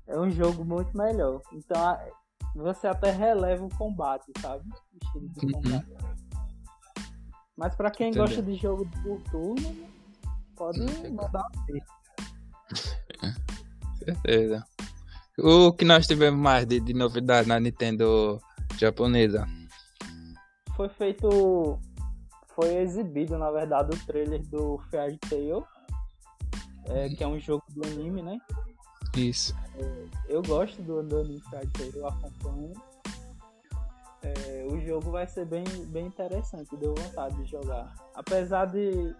É 0.07 0.19
um 0.19 0.31
jogo 0.31 0.65
muito 0.65 0.97
melhor. 0.97 1.41
Então 1.53 1.99
você 2.55 2.87
até 2.87 3.11
releva 3.11 3.65
o 3.65 3.77
combate, 3.77 4.33
sabe? 4.41 4.65
O 4.69 5.05
estilo 5.05 5.29
de 5.29 5.47
uhum. 5.47 5.53
combate. 5.53 5.87
Mas 7.57 7.75
pra 7.75 7.91
quem 7.91 8.11
Entendeu. 8.11 8.27
gosta 8.27 8.43
de 8.43 8.55
jogo 8.55 8.85
de 8.85 9.19
turno, 9.31 9.77
pode 10.57 10.81
mandar 11.11 11.45
Certeza. 13.99 14.65
O 15.39 15.73
que 15.73 15.85
nós 15.85 16.07
tivemos 16.07 16.41
mais 16.41 16.67
de, 16.67 16.81
de 16.81 16.95
novidade 16.95 17.49
na 17.49 17.61
Nintendo 17.61 18.41
japonesa? 18.77 19.47
Foi 20.77 20.89
feito. 20.89 21.79
Foi 22.55 22.77
exibido, 22.77 23.39
na 23.39 23.51
verdade, 23.51 23.95
o 23.95 24.07
trailer 24.07 24.41
do 24.49 24.79
Fairy 24.91 25.19
Tail. 25.19 25.65
É, 26.87 27.09
que 27.09 27.23
é 27.23 27.27
um 27.27 27.39
jogo 27.39 27.63
do 27.71 27.87
anime, 27.87 28.23
né? 28.23 28.39
Isso. 29.19 29.55
Eu 30.29 30.43
gosto 30.43 30.81
do, 30.83 31.03
do 31.03 31.19
anime 31.19 31.41
Fairy 31.51 31.69
Tail, 31.69 31.93
eu 31.95 32.07
acompanho 32.07 32.73
é, 34.23 34.67
o 34.69 34.81
jogo 34.81 35.11
vai 35.11 35.27
ser 35.27 35.45
bem, 35.45 35.65
bem 35.87 36.07
interessante, 36.07 36.77
deu 36.77 36.95
vontade 36.95 37.37
de 37.37 37.45
jogar. 37.51 37.95
Apesar 38.15 38.67
de, 38.67 39.15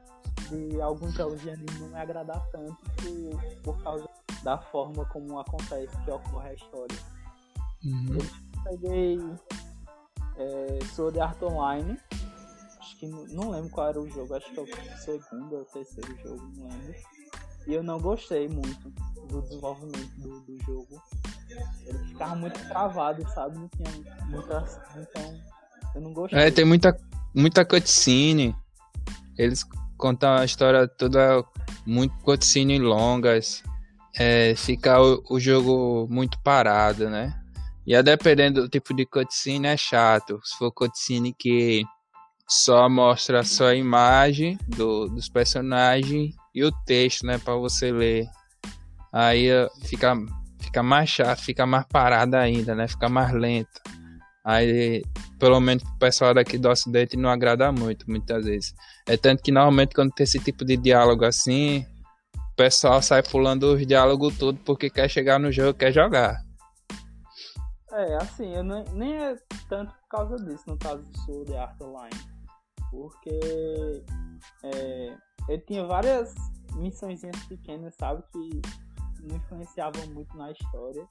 de 0.51 0.81
alguns 0.81 1.15
jogos 1.15 1.41
de 1.41 1.51
anime 1.51 1.79
não 1.79 1.89
me 1.89 1.97
agradar 1.97 2.45
tanto 2.51 2.77
por, 2.97 3.63
por 3.63 3.83
causa 3.83 4.09
da 4.43 4.59
forma 4.59 5.05
como 5.07 5.39
acontece, 5.39 5.97
que 6.05 6.11
ocorre 6.11 6.51
a 6.51 6.55
história. 6.55 6.99
Uhum. 7.85 8.19
Eu 8.19 8.65
peguei 8.65 9.19
é, 10.37 10.79
Sword 10.95 11.21
Art 11.21 11.41
Online. 11.43 11.99
Acho 12.81 12.97
que 12.99 13.07
não, 13.07 13.25
não 13.29 13.51
lembro 13.51 13.71
qual 13.71 13.89
era 13.89 14.01
o 14.01 14.09
jogo, 14.09 14.35
acho 14.35 14.51
que 14.53 14.59
é 14.59 14.63
o 14.63 14.99
segundo 14.99 15.57
ou 15.57 15.65
terceiro 15.67 16.17
jogo, 16.23 16.43
não 16.57 16.69
lembro. 16.69 17.18
E 17.69 17.75
eu 17.75 17.83
não 17.83 18.01
gostei 18.01 18.49
muito 18.49 18.91
do 19.29 19.43
desenvolvimento 19.43 20.09
do, 20.17 20.41
do 20.41 20.59
jogo. 20.65 21.03
Ele 21.85 21.99
ficava 22.09 22.35
muito 22.35 22.59
travado, 22.67 23.29
sabe? 23.29 23.59
Não 23.59 23.69
tinha 23.69 24.27
muita 24.27 24.65
então 24.97 25.41
eu 25.95 26.01
não 26.01 26.15
gostei. 26.15 26.39
É, 26.39 26.51
tem 26.51 26.65
muita, 26.65 26.99
muita 27.35 27.67
cutscene. 27.67 28.57
Eles 29.37 29.67
contam 29.99 30.33
a 30.33 30.47
história 30.47 30.89
toda 30.89 31.45
muito 31.85 32.17
cutscene 32.21 32.79
longas. 32.79 33.63
É, 34.19 34.55
fica 34.57 34.99
o, 35.03 35.23
o 35.29 35.39
jogo 35.39 36.09
muito 36.11 36.41
parado, 36.43 37.11
né? 37.11 37.39
E 37.87 37.95
a 37.95 38.01
dependendo 38.01 38.63
do 38.63 38.69
tipo 38.69 38.95
de 38.95 39.05
cutscene 39.05 39.69
é 39.69 39.77
chato. 39.77 40.41
Se 40.43 40.57
for 40.57 40.73
cutscene 40.73 41.35
que 41.39 41.85
só 42.49 42.89
mostra 42.89 43.45
só 43.45 43.67
a 43.67 43.75
imagem 43.75 44.59
do, 44.67 45.07
dos 45.09 45.29
personagens 45.29 46.35
e 46.59 46.65
o 46.65 46.73
texto, 46.85 47.25
né, 47.25 47.39
para 47.39 47.55
você 47.55 47.93
ler. 47.93 48.27
Aí 49.13 49.49
eh, 49.49 49.69
fica 49.85 50.15
fica 50.61 50.83
mais 50.83 51.09
chato, 51.09 51.41
fica 51.41 51.65
mais 51.65 51.87
parado 51.87 52.37
ainda, 52.37 52.75
né? 52.75 52.87
Fica 52.89 53.09
mais 53.09 53.33
lento. 53.33 53.81
Aí, 54.45 55.03
pelo 55.39 55.61
menos 55.61 55.83
o 55.83 55.99
pessoal 55.99 56.35
daqui 56.35 56.59
do 56.59 56.69
Ocidente 56.69 57.17
não 57.17 57.31
agrada 57.31 57.71
muito, 57.71 58.09
muitas 58.11 58.45
vezes. 58.45 58.75
É 59.07 59.17
tanto 59.17 59.43
que 59.43 59.53
normalmente 59.53 59.95
quando 59.95 60.13
tem 60.13 60.25
esse 60.25 60.39
tipo 60.39 60.65
de 60.65 60.77
diálogo 60.77 61.25
assim, 61.25 61.87
o 62.35 62.57
pessoal 62.57 63.01
sai 63.01 63.23
pulando 63.23 63.75
os 63.75 63.87
diálogos 63.87 64.37
tudo 64.37 64.59
porque 64.65 64.91
quer 64.91 65.09
chegar 65.09 65.39
no 65.39 65.53
jogo, 65.53 65.79
quer 65.79 65.93
jogar. 65.93 66.43
É, 67.93 68.17
assim, 68.17 68.55
eu 68.55 68.63
nem, 68.63 69.17
é 69.17 69.37
tanto 69.69 69.93
por 69.93 70.09
causa 70.09 70.37
disso, 70.45 70.65
no 70.67 70.79
caso 70.79 71.03
do 71.03 71.19
Sword 71.21 71.57
Art 71.57 71.81
Online. 71.81 72.17
Porque 72.91 73.41
é, 74.65 75.17
eu 75.49 75.61
tinha 75.61 75.87
várias 75.87 76.35
missões 76.75 77.23
pequenas, 77.49 77.95
sabe, 77.95 78.23
que 78.33 78.63
não 79.23 79.37
influenciavam 79.37 80.07
muito 80.09 80.37
na 80.37 80.51
história. 80.51 81.07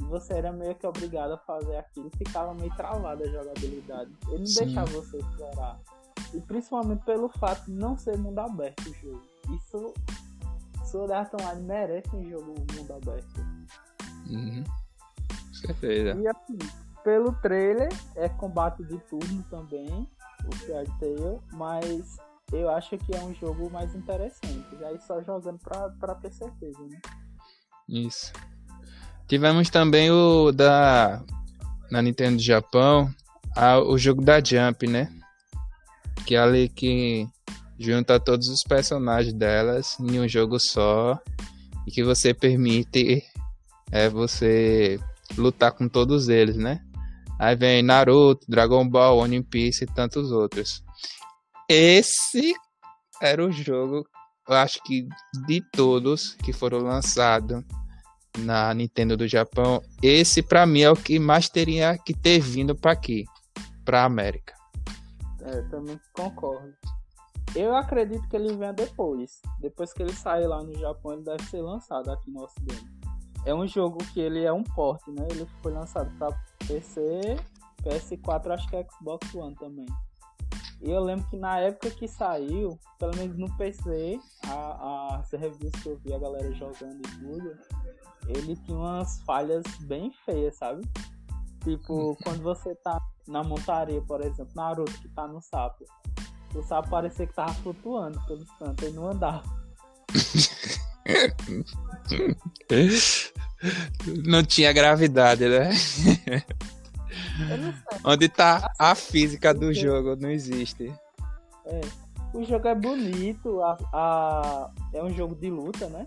E 0.00 0.04
você 0.04 0.34
era 0.34 0.52
meio 0.52 0.74
que 0.74 0.86
obrigado 0.86 1.32
a 1.32 1.38
fazer 1.38 1.76
aquilo 1.76 2.10
ficava 2.16 2.54
meio 2.54 2.74
travada 2.76 3.24
a 3.24 3.28
jogabilidade. 3.28 4.10
Ele 4.28 4.38
não 4.38 4.46
Sim. 4.46 4.64
deixava 4.66 4.86
você 4.86 5.18
explorar. 5.18 5.80
E 6.32 6.40
principalmente 6.40 7.04
pelo 7.04 7.28
fato 7.28 7.64
de 7.64 7.72
não 7.72 7.96
ser 7.96 8.16
mundo 8.16 8.38
aberto 8.38 8.88
o 8.88 8.94
jogo. 8.94 9.22
Isso 9.56 9.94
Sword 10.84 11.12
Art 11.12 11.32
Online 11.34 11.62
merece 11.62 12.14
um 12.14 12.28
jogo 12.28 12.54
mundo 12.74 12.92
aberto. 12.92 13.40
Uhum. 14.30 14.64
Com 14.64 15.54
certeza. 15.54 16.20
E 16.20 16.28
assim, 16.28 16.58
pelo 17.02 17.32
trailer, 17.40 17.88
é 18.14 18.28
combate 18.28 18.84
de 18.84 18.98
turno 19.00 19.42
também, 19.50 20.08
o 20.46 20.56
Fairy 20.56 20.90
Tail, 20.98 21.42
mas 21.52 22.18
eu 22.52 22.70
acho 22.70 22.96
que 22.98 23.14
é 23.14 23.20
um 23.20 23.34
jogo 23.34 23.70
mais 23.70 23.94
interessante. 23.94 24.64
Aí 24.84 24.98
só 25.06 25.22
jogando 25.22 25.58
pra, 25.58 25.88
pra 26.00 26.14
ter 26.14 26.32
certeza, 26.32 26.78
né? 26.86 26.98
Isso. 27.88 28.32
Tivemos 29.26 29.68
também 29.70 30.10
o 30.10 30.50
da 30.52 31.22
na 31.90 32.02
Nintendo 32.02 32.36
do 32.36 32.42
Japão, 32.42 33.10
a- 33.56 33.78
o 33.80 33.96
jogo 33.98 34.22
da 34.22 34.42
Jump, 34.42 34.86
né? 34.86 35.10
Que 36.26 36.34
é 36.34 36.38
ali 36.38 36.68
que 36.68 37.26
junta 37.78 38.18
todos 38.20 38.48
os 38.48 38.62
personagens 38.62 39.32
delas 39.34 39.98
em 40.00 40.20
um 40.20 40.28
jogo 40.28 40.58
só 40.58 41.18
e 41.86 41.90
que 41.90 42.02
você 42.04 42.34
permite 42.34 43.22
é 43.90 44.08
você 44.08 44.98
lutar 45.36 45.72
com 45.72 45.88
todos 45.88 46.28
eles, 46.28 46.56
né? 46.56 46.80
Aí 47.38 47.54
vem 47.56 47.82
Naruto, 47.82 48.44
Dragon 48.48 48.86
Ball, 48.88 49.18
One 49.18 49.42
Piece 49.42 49.84
e 49.84 49.86
tantos 49.86 50.30
outros. 50.32 50.82
Esse 51.68 52.54
era 53.20 53.44
o 53.44 53.52
jogo, 53.52 54.08
eu 54.48 54.54
acho 54.54 54.82
que 54.84 55.06
de 55.46 55.60
todos 55.72 56.34
que 56.36 56.50
foram 56.50 56.78
lançados 56.78 57.62
na 58.38 58.72
Nintendo 58.72 59.18
do 59.18 59.28
Japão, 59.28 59.82
esse 60.02 60.42
pra 60.42 60.64
mim 60.64 60.80
é 60.80 60.90
o 60.90 60.96
que 60.96 61.18
mais 61.18 61.50
teria 61.50 61.98
que 61.98 62.14
ter 62.14 62.40
vindo 62.40 62.74
pra 62.74 62.92
aqui, 62.92 63.26
pra 63.84 64.04
América. 64.04 64.54
É, 65.42 65.60
também 65.68 66.00
concordo. 66.14 66.72
Eu 67.54 67.76
acredito 67.76 68.26
que 68.28 68.36
ele 68.36 68.56
venha 68.56 68.72
depois. 68.72 69.42
Depois 69.60 69.92
que 69.92 70.02
ele 70.02 70.12
sair 70.14 70.46
lá 70.46 70.62
no 70.62 70.74
Japão, 70.78 71.12
ele 71.12 71.22
deve 71.22 71.42
ser 71.44 71.60
lançado 71.60 72.10
aqui 72.10 72.30
no 72.30 72.44
Ocidente. 72.44 72.86
É 73.44 73.54
um 73.54 73.66
jogo 73.66 73.98
que 74.14 74.20
ele 74.20 74.42
é 74.42 74.52
um 74.52 74.62
porte, 74.62 75.10
né? 75.10 75.26
Ele 75.30 75.46
foi 75.62 75.72
lançado 75.72 76.10
pra 76.18 76.28
PC, 76.66 77.36
PS4, 77.82 78.54
acho 78.54 78.68
que 78.68 78.76
é 78.76 78.86
Xbox 78.90 79.34
One 79.34 79.54
também. 79.54 79.86
E 80.80 80.90
eu 80.90 81.02
lembro 81.02 81.28
que 81.28 81.36
na 81.36 81.58
época 81.58 81.90
que 81.90 82.06
saiu, 82.06 82.78
pelo 82.98 83.16
menos 83.16 83.36
no 83.36 83.54
PC, 83.56 84.20
a- 84.46 85.16
as 85.20 85.30
reviews 85.32 85.72
que 85.82 85.88
eu 85.88 85.98
vi 85.98 86.14
a 86.14 86.18
galera 86.18 86.52
jogando 86.54 87.00
e 87.04 87.18
tudo, 87.18 87.58
ele 88.28 88.54
tinha 88.56 88.76
umas 88.76 89.20
falhas 89.22 89.64
bem 89.80 90.12
feias, 90.24 90.56
sabe? 90.56 90.82
Tipo, 91.64 92.16
quando 92.22 92.42
você 92.42 92.74
tá 92.76 93.00
na 93.26 93.42
montaria, 93.42 94.00
por 94.02 94.20
exemplo, 94.20 94.52
Naruto 94.54 94.92
que 95.00 95.08
tá 95.08 95.26
no 95.26 95.42
sapo. 95.42 95.84
O 96.54 96.62
sapo 96.62 96.88
parecia 96.88 97.26
que 97.26 97.34
tava 97.34 97.52
flutuando 97.54 98.20
pelos 98.26 98.48
cantos, 98.52 98.86
ele 98.86 98.96
não 98.96 99.10
andava. 99.10 99.42
Não 104.24 104.44
tinha 104.44 104.72
gravidade, 104.72 105.48
né? 105.48 105.70
Onde 108.04 108.28
tá 108.28 108.70
a 108.78 108.94
física 108.94 109.52
do 109.54 109.72
jogo? 109.72 110.16
Não 110.16 110.30
existe. 110.30 110.92
É. 111.66 111.80
O 112.34 112.44
jogo 112.44 112.68
é 112.68 112.74
bonito, 112.74 113.62
a, 113.62 113.78
a- 113.92 114.70
é 114.92 115.02
um 115.02 115.10
jogo 115.10 115.34
de 115.34 115.50
luta, 115.50 115.88
né? 115.88 116.06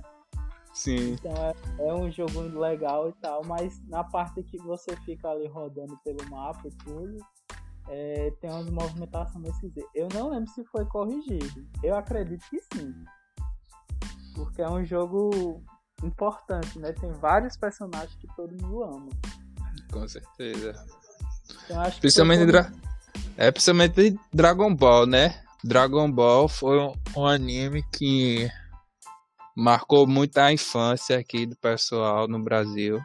Sim. 0.74 1.14
Então 1.14 1.34
é, 1.36 1.88
é 1.88 1.94
um 1.94 2.10
jogo 2.12 2.42
legal 2.42 3.10
e 3.10 3.14
tal, 3.14 3.44
mas 3.44 3.82
na 3.88 4.04
parte 4.04 4.44
que 4.44 4.58
você 4.60 4.96
fica 4.98 5.30
ali 5.30 5.48
rodando 5.48 5.98
pelo 6.04 6.24
mapa 6.30 6.68
e 6.68 6.72
tudo, 6.84 7.18
é, 7.90 8.32
tem 8.40 8.50
umas 8.52 8.70
movimentações 8.70 9.48
esquisitas. 9.48 9.84
Eu 9.96 10.08
não 10.14 10.30
lembro 10.30 10.50
se 10.52 10.64
foi 10.66 10.86
corrigido. 10.86 11.68
Eu 11.84 11.96
acredito 11.96 12.46
que 12.50 12.60
sim. 12.74 12.94
Porque 14.36 14.62
é 14.62 14.70
um 14.70 14.86
jogo 14.86 15.62
importante, 16.04 16.80
né? 16.80 16.94
Tem 16.94 17.12
vários 17.14 17.58
personagens 17.58 18.16
que 18.16 18.28
todo 18.36 18.52
mundo 18.62 18.84
ama. 18.84 19.10
Com 19.92 20.08
certeza. 20.08 20.74
Então, 21.66 21.92
Principalmente, 22.00 22.46
Dra 22.46 22.72
é, 23.38 23.52
principalmente 23.52 24.16
Dragon 24.34 24.74
Ball, 24.76 25.06
né? 25.06 25.42
Dragon 25.64 26.12
Ball 26.12 26.48
foi 26.48 26.80
um, 26.80 26.94
um 27.16 27.26
anime 27.26 27.84
que 27.92 28.50
marcou 29.56 30.08
muito 30.08 30.38
a 30.38 30.52
infância 30.52 31.18
aqui 31.18 31.46
do 31.46 31.56
pessoal 31.56 32.28
no 32.28 32.40
Brasil. 32.44 33.00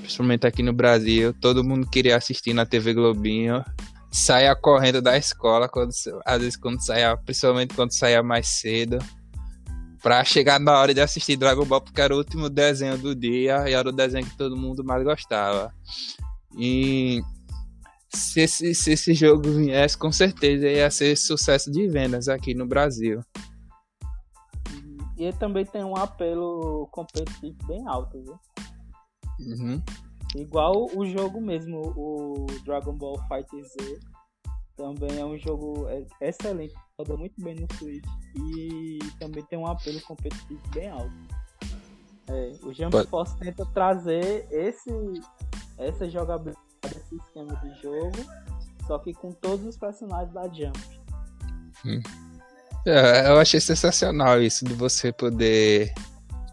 Principalmente 0.00 0.46
aqui 0.46 0.62
no 0.62 0.72
Brasil. 0.72 1.32
Todo 1.40 1.64
mundo 1.64 1.88
queria 1.88 2.16
assistir 2.16 2.52
na 2.54 2.66
TV 2.66 2.94
Globinho. 2.94 3.64
Saia 4.10 4.56
correndo 4.56 5.00
da 5.00 5.16
escola, 5.16 5.68
quando, 5.68 5.92
às 6.26 6.40
vezes 6.40 6.56
quando 6.56 6.84
saia, 6.84 7.16
principalmente 7.16 7.74
quando 7.74 7.94
saía 7.94 8.22
mais 8.22 8.48
cedo. 8.48 8.98
Pra 10.02 10.24
chegar 10.24 10.58
na 10.58 10.76
hora 10.78 10.94
de 10.94 11.00
assistir 11.00 11.36
Dragon 11.36 11.64
Ball, 11.64 11.80
porque 11.80 12.00
era 12.00 12.14
o 12.14 12.18
último 12.18 12.48
desenho 12.48 12.98
do 12.98 13.14
dia 13.14 13.68
e 13.68 13.74
era 13.74 13.88
o 13.88 13.92
desenho 13.92 14.26
que 14.26 14.36
todo 14.36 14.56
mundo 14.56 14.82
mais 14.82 15.04
gostava. 15.04 15.72
E 16.58 17.20
se 18.12 18.40
esse, 18.40 18.74
se 18.74 18.92
esse 18.92 19.14
jogo 19.14 19.50
viesse, 19.50 19.96
com 19.96 20.10
certeza 20.12 20.68
ia 20.68 20.90
ser 20.90 21.16
sucesso 21.16 21.70
de 21.70 21.88
vendas 21.88 22.28
aqui 22.28 22.54
no 22.54 22.66
Brasil. 22.66 23.20
E 25.16 25.24
ele 25.24 25.36
também 25.36 25.64
tem 25.66 25.84
um 25.84 25.96
apelo 25.96 26.88
competitivo 26.90 27.56
bem 27.66 27.86
alto, 27.86 28.22
viu? 28.22 28.40
Uhum. 29.40 29.82
Igual 30.34 30.88
o 30.94 31.04
jogo 31.06 31.40
mesmo, 31.40 31.92
o 31.96 32.46
Dragon 32.64 32.94
Ball 32.94 33.18
Fighter 33.28 33.62
Z. 33.64 34.00
Também 34.76 35.18
é 35.18 35.24
um 35.24 35.36
jogo 35.38 35.86
é- 35.88 36.06
excelente, 36.22 36.74
roda 36.98 37.16
muito 37.16 37.34
bem 37.42 37.54
no 37.54 37.66
Switch. 37.76 38.04
E 38.34 38.98
também 39.18 39.44
tem 39.44 39.58
um 39.58 39.66
apelo 39.66 40.00
competitivo 40.02 40.62
bem 40.72 40.88
alto. 40.88 41.12
É, 42.28 42.52
o 42.62 42.72
Jump 42.72 42.92
But- 42.92 43.08
Force 43.08 43.36
tenta 43.38 43.66
trazer 43.74 44.46
esse, 44.50 44.90
essa 45.76 46.08
jogabilidade, 46.08 46.64
esse 46.88 47.16
esquema 47.16 47.54
de 47.56 47.82
jogo, 47.82 48.16
só 48.86 48.98
que 48.98 49.12
com 49.12 49.32
todos 49.32 49.66
os 49.66 49.76
personagens 49.76 50.32
da 50.32 50.44
Jump. 50.48 50.78
É, 52.86 53.28
eu 53.28 53.38
achei 53.38 53.60
sensacional 53.60 54.40
isso 54.42 54.64
de 54.64 54.72
você 54.74 55.12
poder 55.12 55.92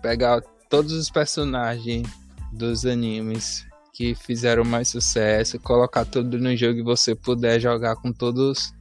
pegar 0.02 0.42
todos 0.70 0.92
os 0.94 1.10
personagens 1.10 2.08
dos 2.52 2.86
animes 2.86 3.66
que 3.94 4.14
fizeram 4.14 4.64
mais 4.64 4.90
sucesso, 4.90 5.60
colocar 5.60 6.06
tudo 6.06 6.38
no 6.38 6.56
jogo 6.56 6.80
e 6.80 6.84
você 6.84 7.16
puder 7.16 7.60
jogar 7.60 7.96
com 7.96 8.12
todos 8.12 8.72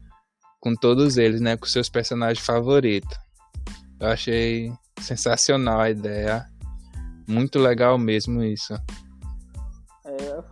com 0.61 0.75
todos 0.75 1.17
eles, 1.17 1.41
né, 1.41 1.57
com 1.57 1.67
seus 1.67 1.89
personagens 1.89 2.45
favoritos. 2.45 3.17
Eu 4.01 4.09
achei 4.09 4.73
sensacional 5.01 5.81
a 5.81 5.91
ideia. 5.91 6.45
muito 7.29 7.59
legal 7.59 7.97
mesmo 7.99 8.43
isso. 8.43 8.75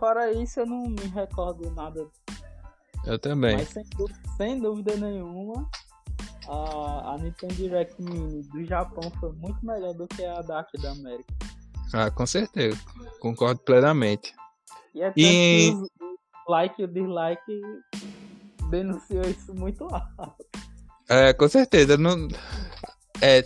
Fora 0.05 0.31
isso, 0.33 0.61
eu 0.61 0.67
não 0.67 0.83
me 0.83 1.07
recordo 1.15 1.71
nada. 1.71 2.07
Eu 3.07 3.19
também. 3.19 3.57
Mas 3.57 3.71
sem, 3.71 3.85
sem 4.37 4.61
dúvida 4.61 4.95
nenhuma, 4.97 5.67
a, 6.47 7.15
a 7.15 7.19
Nintendo 7.19 7.55
Direct 7.55 8.03
Mini 8.03 8.43
do 8.43 8.63
Japão 8.67 9.11
foi 9.19 9.33
muito 9.33 9.65
melhor 9.65 9.95
do 9.95 10.07
que 10.07 10.23
a 10.23 10.43
daqui 10.43 10.77
da 10.77 10.91
América. 10.91 11.33
Ah, 11.95 12.11
com 12.11 12.27
certeza. 12.27 12.79
Concordo 13.19 13.61
plenamente. 13.61 14.35
E 14.95 15.01
é 15.01 15.11
e... 15.17 15.73
que 15.73 15.73
o 15.73 16.51
like 16.51 16.83
e 16.83 16.85
o 16.85 16.89
dislike 16.89 17.63
denunciou 18.69 19.23
isso 19.23 19.55
muito 19.55 19.85
alto. 19.85 20.45
É, 21.09 21.33
com 21.33 21.49
certeza. 21.49 21.97
Não, 21.97 22.29
é, 23.23 23.43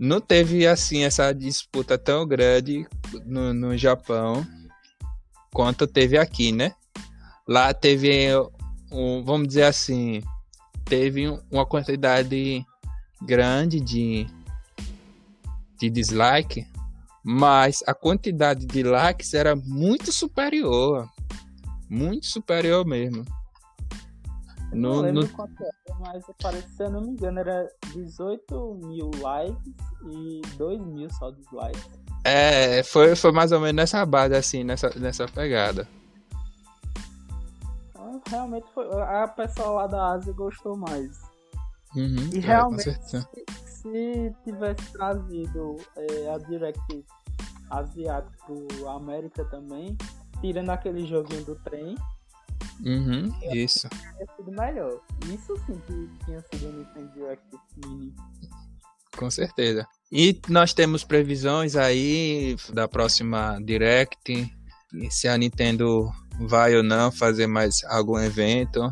não 0.00 0.20
teve 0.20 0.66
assim 0.66 1.04
essa 1.04 1.32
disputa 1.32 1.96
tão 1.96 2.26
grande 2.26 2.88
no, 3.24 3.54
no 3.54 3.76
Japão 3.76 4.44
quanto 5.52 5.86
teve 5.86 6.18
aqui, 6.18 6.52
né? 6.52 6.74
Lá 7.46 7.72
teve 7.74 8.34
um, 8.90 9.22
vamos 9.24 9.48
dizer 9.48 9.64
assim, 9.64 10.22
teve 10.84 11.28
uma 11.50 11.66
quantidade 11.66 12.64
grande 13.20 13.80
de, 13.80 14.26
de 15.78 15.90
dislike, 15.90 16.66
mas 17.24 17.82
a 17.86 17.94
quantidade 17.94 18.66
de 18.66 18.82
likes 18.82 19.34
era 19.34 19.54
muito 19.54 20.12
superior. 20.12 21.08
Muito 21.88 22.26
superior 22.26 22.86
mesmo. 22.86 23.24
No, 24.72 24.94
não 24.94 25.00
lembro 25.02 25.22
no... 25.22 25.28
quanto 25.28 25.62
era, 25.62 25.98
mas 26.00 26.24
parece, 26.40 26.68
se 26.74 26.82
eu 26.82 26.90
não 26.90 27.02
me 27.02 27.10
engano, 27.10 27.40
era 27.40 27.68
18 27.92 28.74
mil 28.82 29.10
likes 29.20 29.74
e 30.10 30.40
2 30.56 30.80
mil 30.86 31.10
só 31.10 31.30
dislikes. 31.30 32.01
É, 32.24 32.82
foi, 32.84 33.16
foi 33.16 33.32
mais 33.32 33.50
ou 33.50 33.60
menos 33.60 33.74
nessa 33.74 34.04
base, 34.06 34.34
assim, 34.34 34.62
nessa, 34.62 34.90
nessa 34.96 35.26
pegada. 35.26 35.88
Então, 37.90 38.22
realmente 38.28 38.66
foi. 38.72 38.86
A 39.02 39.26
pessoa 39.28 39.82
lá 39.82 39.86
da 39.86 40.12
Ásia 40.12 40.32
gostou 40.32 40.76
mais. 40.76 41.20
Uhum, 41.94 42.30
e 42.32 42.38
é, 42.38 42.40
realmente, 42.40 42.98
se, 43.02 43.20
se, 43.66 44.34
tivesse 44.44 44.92
trazido 44.92 45.76
é, 45.96 46.34
a 46.34 46.38
Direct 46.38 47.04
asiática 47.70 48.38
pro 48.46 48.88
América 48.88 49.44
também, 49.46 49.96
tirando 50.40 50.70
aquele 50.70 51.04
joguinho 51.06 51.44
do 51.44 51.56
trem. 51.56 51.96
Uhum, 52.84 53.32
isso. 53.52 53.88
Tinha 53.88 54.26
sido 54.36 54.52
melhor. 54.52 55.00
Isso 55.26 55.56
sim 55.66 55.78
que 55.86 56.24
tinha 56.24 56.40
sido 56.40 56.68
o 56.68 56.72
Nintendo 56.72 57.12
Direct 57.12 57.56
Mini. 57.84 58.14
Com 59.16 59.30
certeza. 59.30 59.86
E 60.14 60.38
nós 60.50 60.74
temos 60.74 61.02
previsões 61.02 61.74
aí 61.74 62.54
da 62.74 62.86
próxima 62.86 63.58
Direct, 63.64 64.46
se 65.08 65.26
a 65.26 65.38
Nintendo 65.38 66.10
vai 66.38 66.76
ou 66.76 66.82
não 66.82 67.10
fazer 67.10 67.46
mais 67.46 67.82
algum 67.84 68.18
evento. 68.18 68.90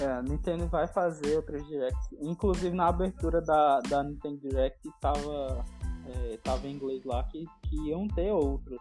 É, 0.00 0.06
a 0.06 0.22
Nintendo 0.22 0.68
vai 0.68 0.86
fazer 0.86 1.34
outras 1.34 1.66
Direct. 1.66 1.98
Inclusive 2.20 2.70
na 2.70 2.86
abertura 2.86 3.40
da, 3.42 3.80
da 3.80 4.04
Nintendo 4.04 4.38
Direct 4.38 4.78
estava 4.88 5.64
é, 6.06 6.36
tava 6.38 6.68
em 6.68 6.74
inglês 6.74 7.04
lá 7.04 7.24
que, 7.24 7.44
que 7.68 7.76
iam 7.88 8.06
ter 8.06 8.30
outros. 8.30 8.78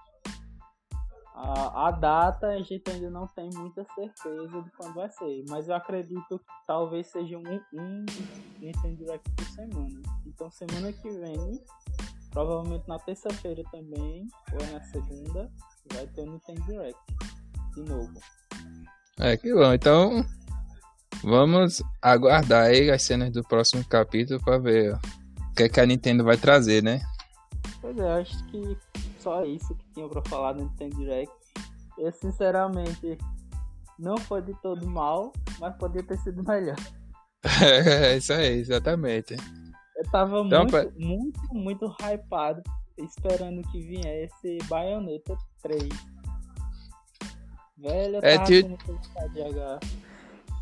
A, 1.40 1.90
a 1.90 1.92
data 1.92 2.48
a 2.48 2.64
gente 2.64 2.90
ainda 2.90 3.12
não 3.12 3.28
tem 3.28 3.48
muita 3.54 3.86
certeza 3.94 4.60
de 4.60 4.72
quando 4.72 4.96
vai 4.96 5.08
ser, 5.12 5.46
mas 5.48 5.70
eu 5.70 5.76
acredito 5.76 6.40
que 6.40 6.46
talvez 6.66 7.06
seja 7.08 7.38
um, 7.38 7.44
um 7.74 8.06
Nintendo 8.60 8.96
Direct 8.96 9.30
por 9.36 9.46
semana. 9.46 10.02
Então 10.26 10.50
semana 10.50 10.92
que 10.92 11.08
vem, 11.08 11.62
provavelmente 12.32 12.88
na 12.88 12.98
terça-feira 12.98 13.62
também, 13.72 14.28
ou 14.52 14.74
na 14.74 14.82
segunda, 14.86 15.52
vai 15.94 16.08
ter 16.08 16.22
o 16.22 16.32
Nintendo 16.32 16.62
Direct 16.64 17.00
de 17.76 17.84
novo. 17.84 18.20
É 19.20 19.38
que 19.38 19.54
bom, 19.54 19.72
então 19.72 20.26
vamos 21.24 21.84
aguardar 22.02 22.66
aí 22.66 22.90
as 22.90 23.04
cenas 23.04 23.32
do 23.32 23.44
próximo 23.44 23.88
capítulo 23.88 24.40
para 24.44 24.58
ver 24.58 24.96
o 24.96 25.54
que, 25.56 25.64
é 25.64 25.70
que 25.70 25.80
a 25.80 25.86
Nintendo 25.86 26.24
vai 26.24 26.36
trazer, 26.36 26.82
né? 26.82 27.00
Pois 27.82 27.98
é, 27.98 28.22
acho 28.22 28.44
que 28.48 28.78
só 29.20 29.44
isso 29.46 29.76
que 29.76 29.86
tinha 29.94 30.08
pra 30.08 30.22
falar 30.24 30.56
no 30.56 30.64
Nintendo 30.64 30.96
Direct. 30.96 31.34
Eu 31.98 32.12
sinceramente 32.12 33.18
não 33.98 34.18
foi 34.18 34.42
de 34.42 34.54
todo 34.62 34.88
mal, 34.88 35.34
mas 35.60 35.76
podia 35.78 36.04
ter 36.04 36.18
sido 36.20 36.44
melhor. 36.44 36.78
É, 37.62 38.18
isso 38.18 38.34
aí, 38.34 38.60
exatamente. 38.60 39.36
Eu 39.96 40.12
tava 40.12 40.40
então, 40.42 40.60
muito, 40.60 40.72
pra... 40.72 40.92
muito, 40.98 41.40
muito 41.54 41.96
hypado, 42.02 42.62
esperando 42.98 43.62
que 43.72 43.80
viesse 43.80 44.58
Bayonetta 44.68 45.38
3. 45.62 45.84
Velho, 47.78 48.16
eu 48.16 48.22
é, 48.22 48.38
tava 48.38 48.54
é, 48.54 48.64
com 48.64 48.94
vontade 48.94 49.34
de 49.34 49.40
jogar. 49.40 49.80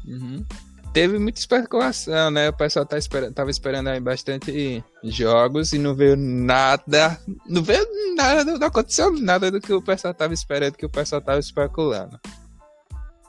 Uhum 0.06 0.46
teve 0.96 1.20
muita 1.20 1.42
especulação, 1.42 2.32
né? 2.32 2.48
O 2.48 2.54
pessoal 2.54 2.86
tá 2.86 2.98
esperando, 2.98 3.34
tava 3.34 3.52
esperando 3.52 3.90
aí 3.90 4.00
bastante 4.00 4.82
jogos 5.04 5.74
e 5.74 5.78
não 5.78 5.94
veio 5.94 6.16
nada. 6.16 7.20
Não 7.46 7.62
veio 7.62 7.86
nada, 8.16 8.58
não 8.58 8.68
aconteceu 8.68 9.12
nada 9.12 9.52
do 9.52 9.60
que 9.60 9.74
o 9.74 9.82
pessoal 9.82 10.14
tava 10.14 10.34
esperando, 10.34 10.78
que 10.78 10.86
o 10.86 10.90
pessoal 10.90 11.22
tava 11.22 11.38
especulando. 11.38 12.18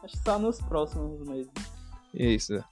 Acho 0.05 0.17
que 0.17 0.23
só 0.23 0.39
nos 0.39 0.61
próximos 0.61 1.27
meses. 1.27 1.51
Isso. 2.15 2.65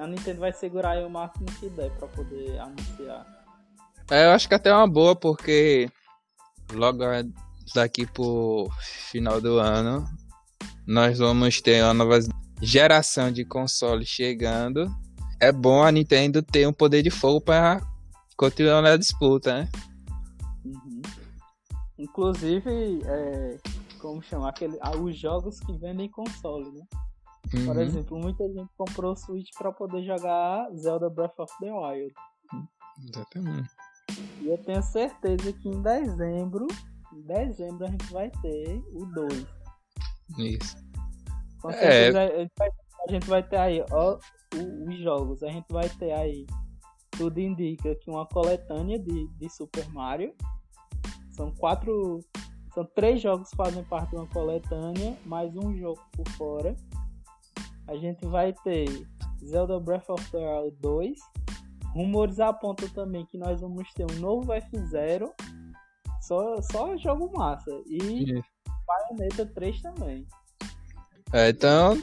A 0.00 0.06
Nintendo 0.06 0.38
vai 0.38 0.52
segurar 0.52 0.90
aí 0.90 1.04
o 1.04 1.10
máximo 1.10 1.46
que 1.58 1.68
der 1.70 1.90
pra 1.98 2.06
poder 2.06 2.60
anunciar. 2.60 3.26
É, 4.08 4.26
eu 4.26 4.30
acho 4.30 4.48
que 4.48 4.54
até 4.54 4.70
é 4.70 4.74
uma 4.76 4.86
boa, 4.86 5.16
porque 5.16 5.90
logo 6.72 7.02
daqui 7.74 8.06
pro 8.06 8.70
final 9.10 9.40
do 9.40 9.58
ano 9.58 10.08
nós 10.86 11.18
vamos 11.18 11.60
ter 11.60 11.82
uma 11.82 11.92
nova 11.92 12.20
geração 12.60 13.30
de 13.30 13.44
console 13.44 14.04
chegando, 14.04 14.90
é 15.40 15.52
bom 15.52 15.82
a 15.82 15.92
Nintendo 15.92 16.42
ter 16.42 16.66
um 16.66 16.72
poder 16.72 17.02
de 17.02 17.10
fogo 17.10 17.40
para 17.40 17.80
continuar 18.36 18.82
na 18.82 18.96
disputa, 18.96 19.62
né? 19.62 19.68
Uhum. 20.64 21.02
Inclusive, 21.98 23.02
é, 23.04 23.58
como 24.00 24.22
chamar 24.22 24.50
aquele, 24.50 24.76
ah, 24.80 24.96
os 24.96 25.18
jogos 25.18 25.60
que 25.60 25.72
vendem 25.72 26.10
console, 26.10 26.70
né? 26.72 26.86
Uhum. 27.54 27.66
Por 27.66 27.78
exemplo, 27.78 28.18
muita 28.18 28.44
gente 28.48 28.70
comprou 28.76 29.12
o 29.12 29.16
Switch 29.16 29.50
para 29.56 29.72
poder 29.72 30.04
jogar 30.04 30.68
Zelda 30.74 31.08
Breath 31.08 31.38
of 31.38 31.52
the 31.60 31.72
Wild. 31.72 32.14
Exatamente. 33.08 33.70
E 34.40 34.48
eu 34.48 34.58
tenho 34.58 34.82
certeza 34.82 35.52
que 35.52 35.68
em 35.68 35.82
dezembro, 35.82 36.66
em 37.12 37.22
dezembro 37.22 37.86
a 37.86 37.90
gente 37.90 38.12
vai 38.12 38.30
ter 38.30 38.82
o 38.92 39.06
2. 39.06 39.46
Isso. 40.38 40.76
Com 41.66 41.72
certeza 41.72 42.22
é... 42.22 42.48
a 43.08 43.10
gente 43.10 43.26
vai 43.26 43.42
ter 43.42 43.56
aí 43.56 43.84
ó, 43.90 44.18
os 44.86 44.98
jogos. 44.98 45.42
A 45.42 45.48
gente 45.48 45.66
vai 45.70 45.88
ter 45.88 46.12
aí. 46.12 46.46
Tudo 47.10 47.40
indica 47.40 47.94
que 47.96 48.10
uma 48.10 48.26
coletânea 48.26 48.98
de, 48.98 49.28
de 49.28 49.48
Super 49.48 49.88
Mario. 49.90 50.34
São 51.32 51.50
quatro. 51.56 52.20
São 52.72 52.84
três 52.94 53.20
jogos 53.20 53.50
que 53.50 53.56
fazem 53.56 53.82
parte 53.84 54.10
de 54.10 54.16
uma 54.16 54.26
coletânea, 54.26 55.16
mais 55.24 55.56
um 55.56 55.74
jogo 55.76 56.00
por 56.12 56.28
fora. 56.32 56.76
A 57.88 57.96
gente 57.96 58.26
vai 58.26 58.52
ter 58.52 58.86
Zelda 59.42 59.80
Breath 59.80 60.10
of 60.10 60.30
the 60.30 60.38
Wild 60.38 60.76
2. 60.80 61.18
Rumores 61.94 62.38
apontam 62.38 62.88
também 62.90 63.24
que 63.26 63.38
nós 63.38 63.60
vamos 63.60 63.90
ter 63.94 64.04
um 64.12 64.20
novo 64.20 64.52
F0. 64.52 65.32
Só, 66.20 66.60
só 66.60 66.96
jogo 66.98 67.32
massa. 67.34 67.70
E 67.86 68.42
Bayonetta 68.86 69.46
3 69.46 69.80
também. 69.80 70.26
É, 71.32 71.48
então, 71.50 72.00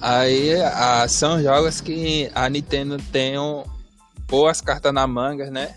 aí 0.00 0.60
a, 0.60 1.06
são 1.08 1.42
jogos 1.42 1.80
que 1.80 2.30
a 2.34 2.48
Nintendo 2.48 2.96
tem 3.12 3.38
um, 3.38 3.64
boas 4.28 4.60
cartas 4.60 4.92
na 4.92 5.06
manga, 5.06 5.50
né? 5.50 5.76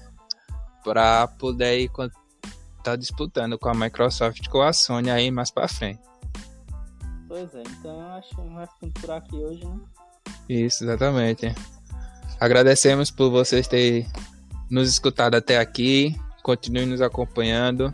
Pra 0.83 1.27
poder 1.27 1.79
ir 1.79 1.91
tá 2.83 2.95
disputando 2.95 3.57
com 3.57 3.67
a 3.67 3.73
Microsoft 3.73 4.47
com 4.47 4.61
a 4.61 4.71
Sony 4.71 5.09
aí 5.09 5.31
mais 5.31 5.49
pra 5.49 5.67
frente. 5.67 5.99
Pois 7.27 7.53
é, 7.55 7.63
então 7.63 7.99
acho 8.13 8.29
que 8.29 8.41
vai 8.53 8.67
ficando 8.67 8.93
por 8.93 9.11
aqui 9.11 9.35
hoje, 9.35 9.65
né? 9.65 9.79
Isso, 10.47 10.83
exatamente. 10.83 11.53
Agradecemos 12.39 13.09
por 13.09 13.31
vocês 13.31 13.67
terem 13.67 14.07
nos 14.69 14.87
escutado 14.87 15.35
até 15.35 15.57
aqui. 15.57 16.15
Continuem 16.43 16.85
nos 16.85 17.01
acompanhando. 17.01 17.93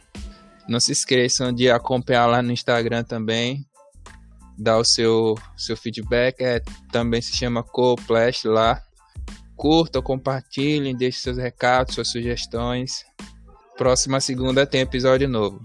Não 0.68 0.80
se 0.80 0.92
esqueçam 0.92 1.54
de 1.54 1.70
acompanhar 1.70 2.26
lá 2.26 2.42
no 2.42 2.52
Instagram 2.52 3.04
também, 3.04 3.66
dar 4.62 4.78
o 4.78 4.86
seu, 4.86 5.36
seu 5.58 5.76
feedback. 5.76 6.42
É, 6.42 6.62
também 6.92 7.22
se 7.22 7.36
chama 7.36 7.64
Coplash 7.64 8.46
lá. 8.46 8.82
Curtam, 9.56 10.02
compartilhem, 10.02 10.96
deixem 10.96 11.22
seus 11.22 11.38
recados, 11.38 11.96
suas 11.96 12.10
sugestões. 12.10 13.04
Próxima 13.78 14.20
segunda 14.20 14.66
tem 14.66 14.82
episódio 14.82 15.28
novo. 15.28 15.60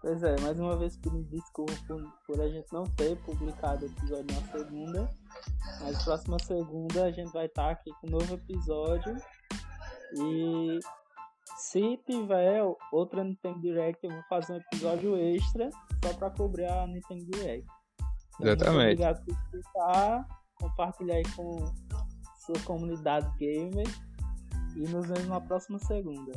Pois 0.00 0.22
é, 0.22 0.40
mais 0.40 0.58
uma 0.58 0.76
vez 0.76 0.96
pedir 0.96 1.24
desculpa 1.24 1.72
por, 1.86 2.02
por 2.26 2.40
a 2.40 2.48
gente 2.48 2.66
não 2.72 2.84
ter 2.84 3.16
publicado 3.18 3.84
o 3.84 3.88
episódio 3.88 4.26
na 4.34 4.52
segunda. 4.52 5.10
Mas 5.80 6.02
próxima 6.02 6.38
segunda 6.38 7.04
a 7.04 7.10
gente 7.10 7.32
vai 7.32 7.46
estar 7.46 7.70
aqui 7.70 7.90
com 8.00 8.06
um 8.06 8.10
novo 8.10 8.34
episódio. 8.34 9.16
E 10.14 10.78
Se 11.56 11.98
tiver 12.06 12.62
outra 12.92 13.24
Nintendo 13.24 13.60
Direct, 13.60 13.98
eu 14.04 14.12
vou 14.12 14.22
fazer 14.28 14.52
um 14.52 14.56
episódio 14.58 15.16
extra 15.16 15.68
só 16.04 16.14
pra 16.14 16.30
cobrir 16.30 16.66
a 16.66 16.86
Nintendo 16.86 17.24
Direct. 17.26 17.66
Então, 18.40 18.52
Exatamente. 18.52 19.02
Obrigado 19.02 19.24
por 19.24 19.34
escutar, 19.34 20.28
compartilhar 20.54 21.14
aí 21.14 21.24
com 21.34 21.72
sua 22.46 22.58
comunidade 22.64 23.28
gamer 23.38 23.86
e 24.74 24.80
nos 24.80 25.06
vemos 25.06 25.26
na 25.26 25.40
próxima 25.40 25.78
segunda. 25.80 26.32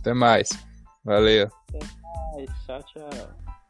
Até 0.00 0.14
mais. 0.14 0.48
Valeu. 1.04 1.48
Até 1.68 1.78
mais. 2.02 2.64
Tchau, 2.64 2.82
tchau. 2.82 3.61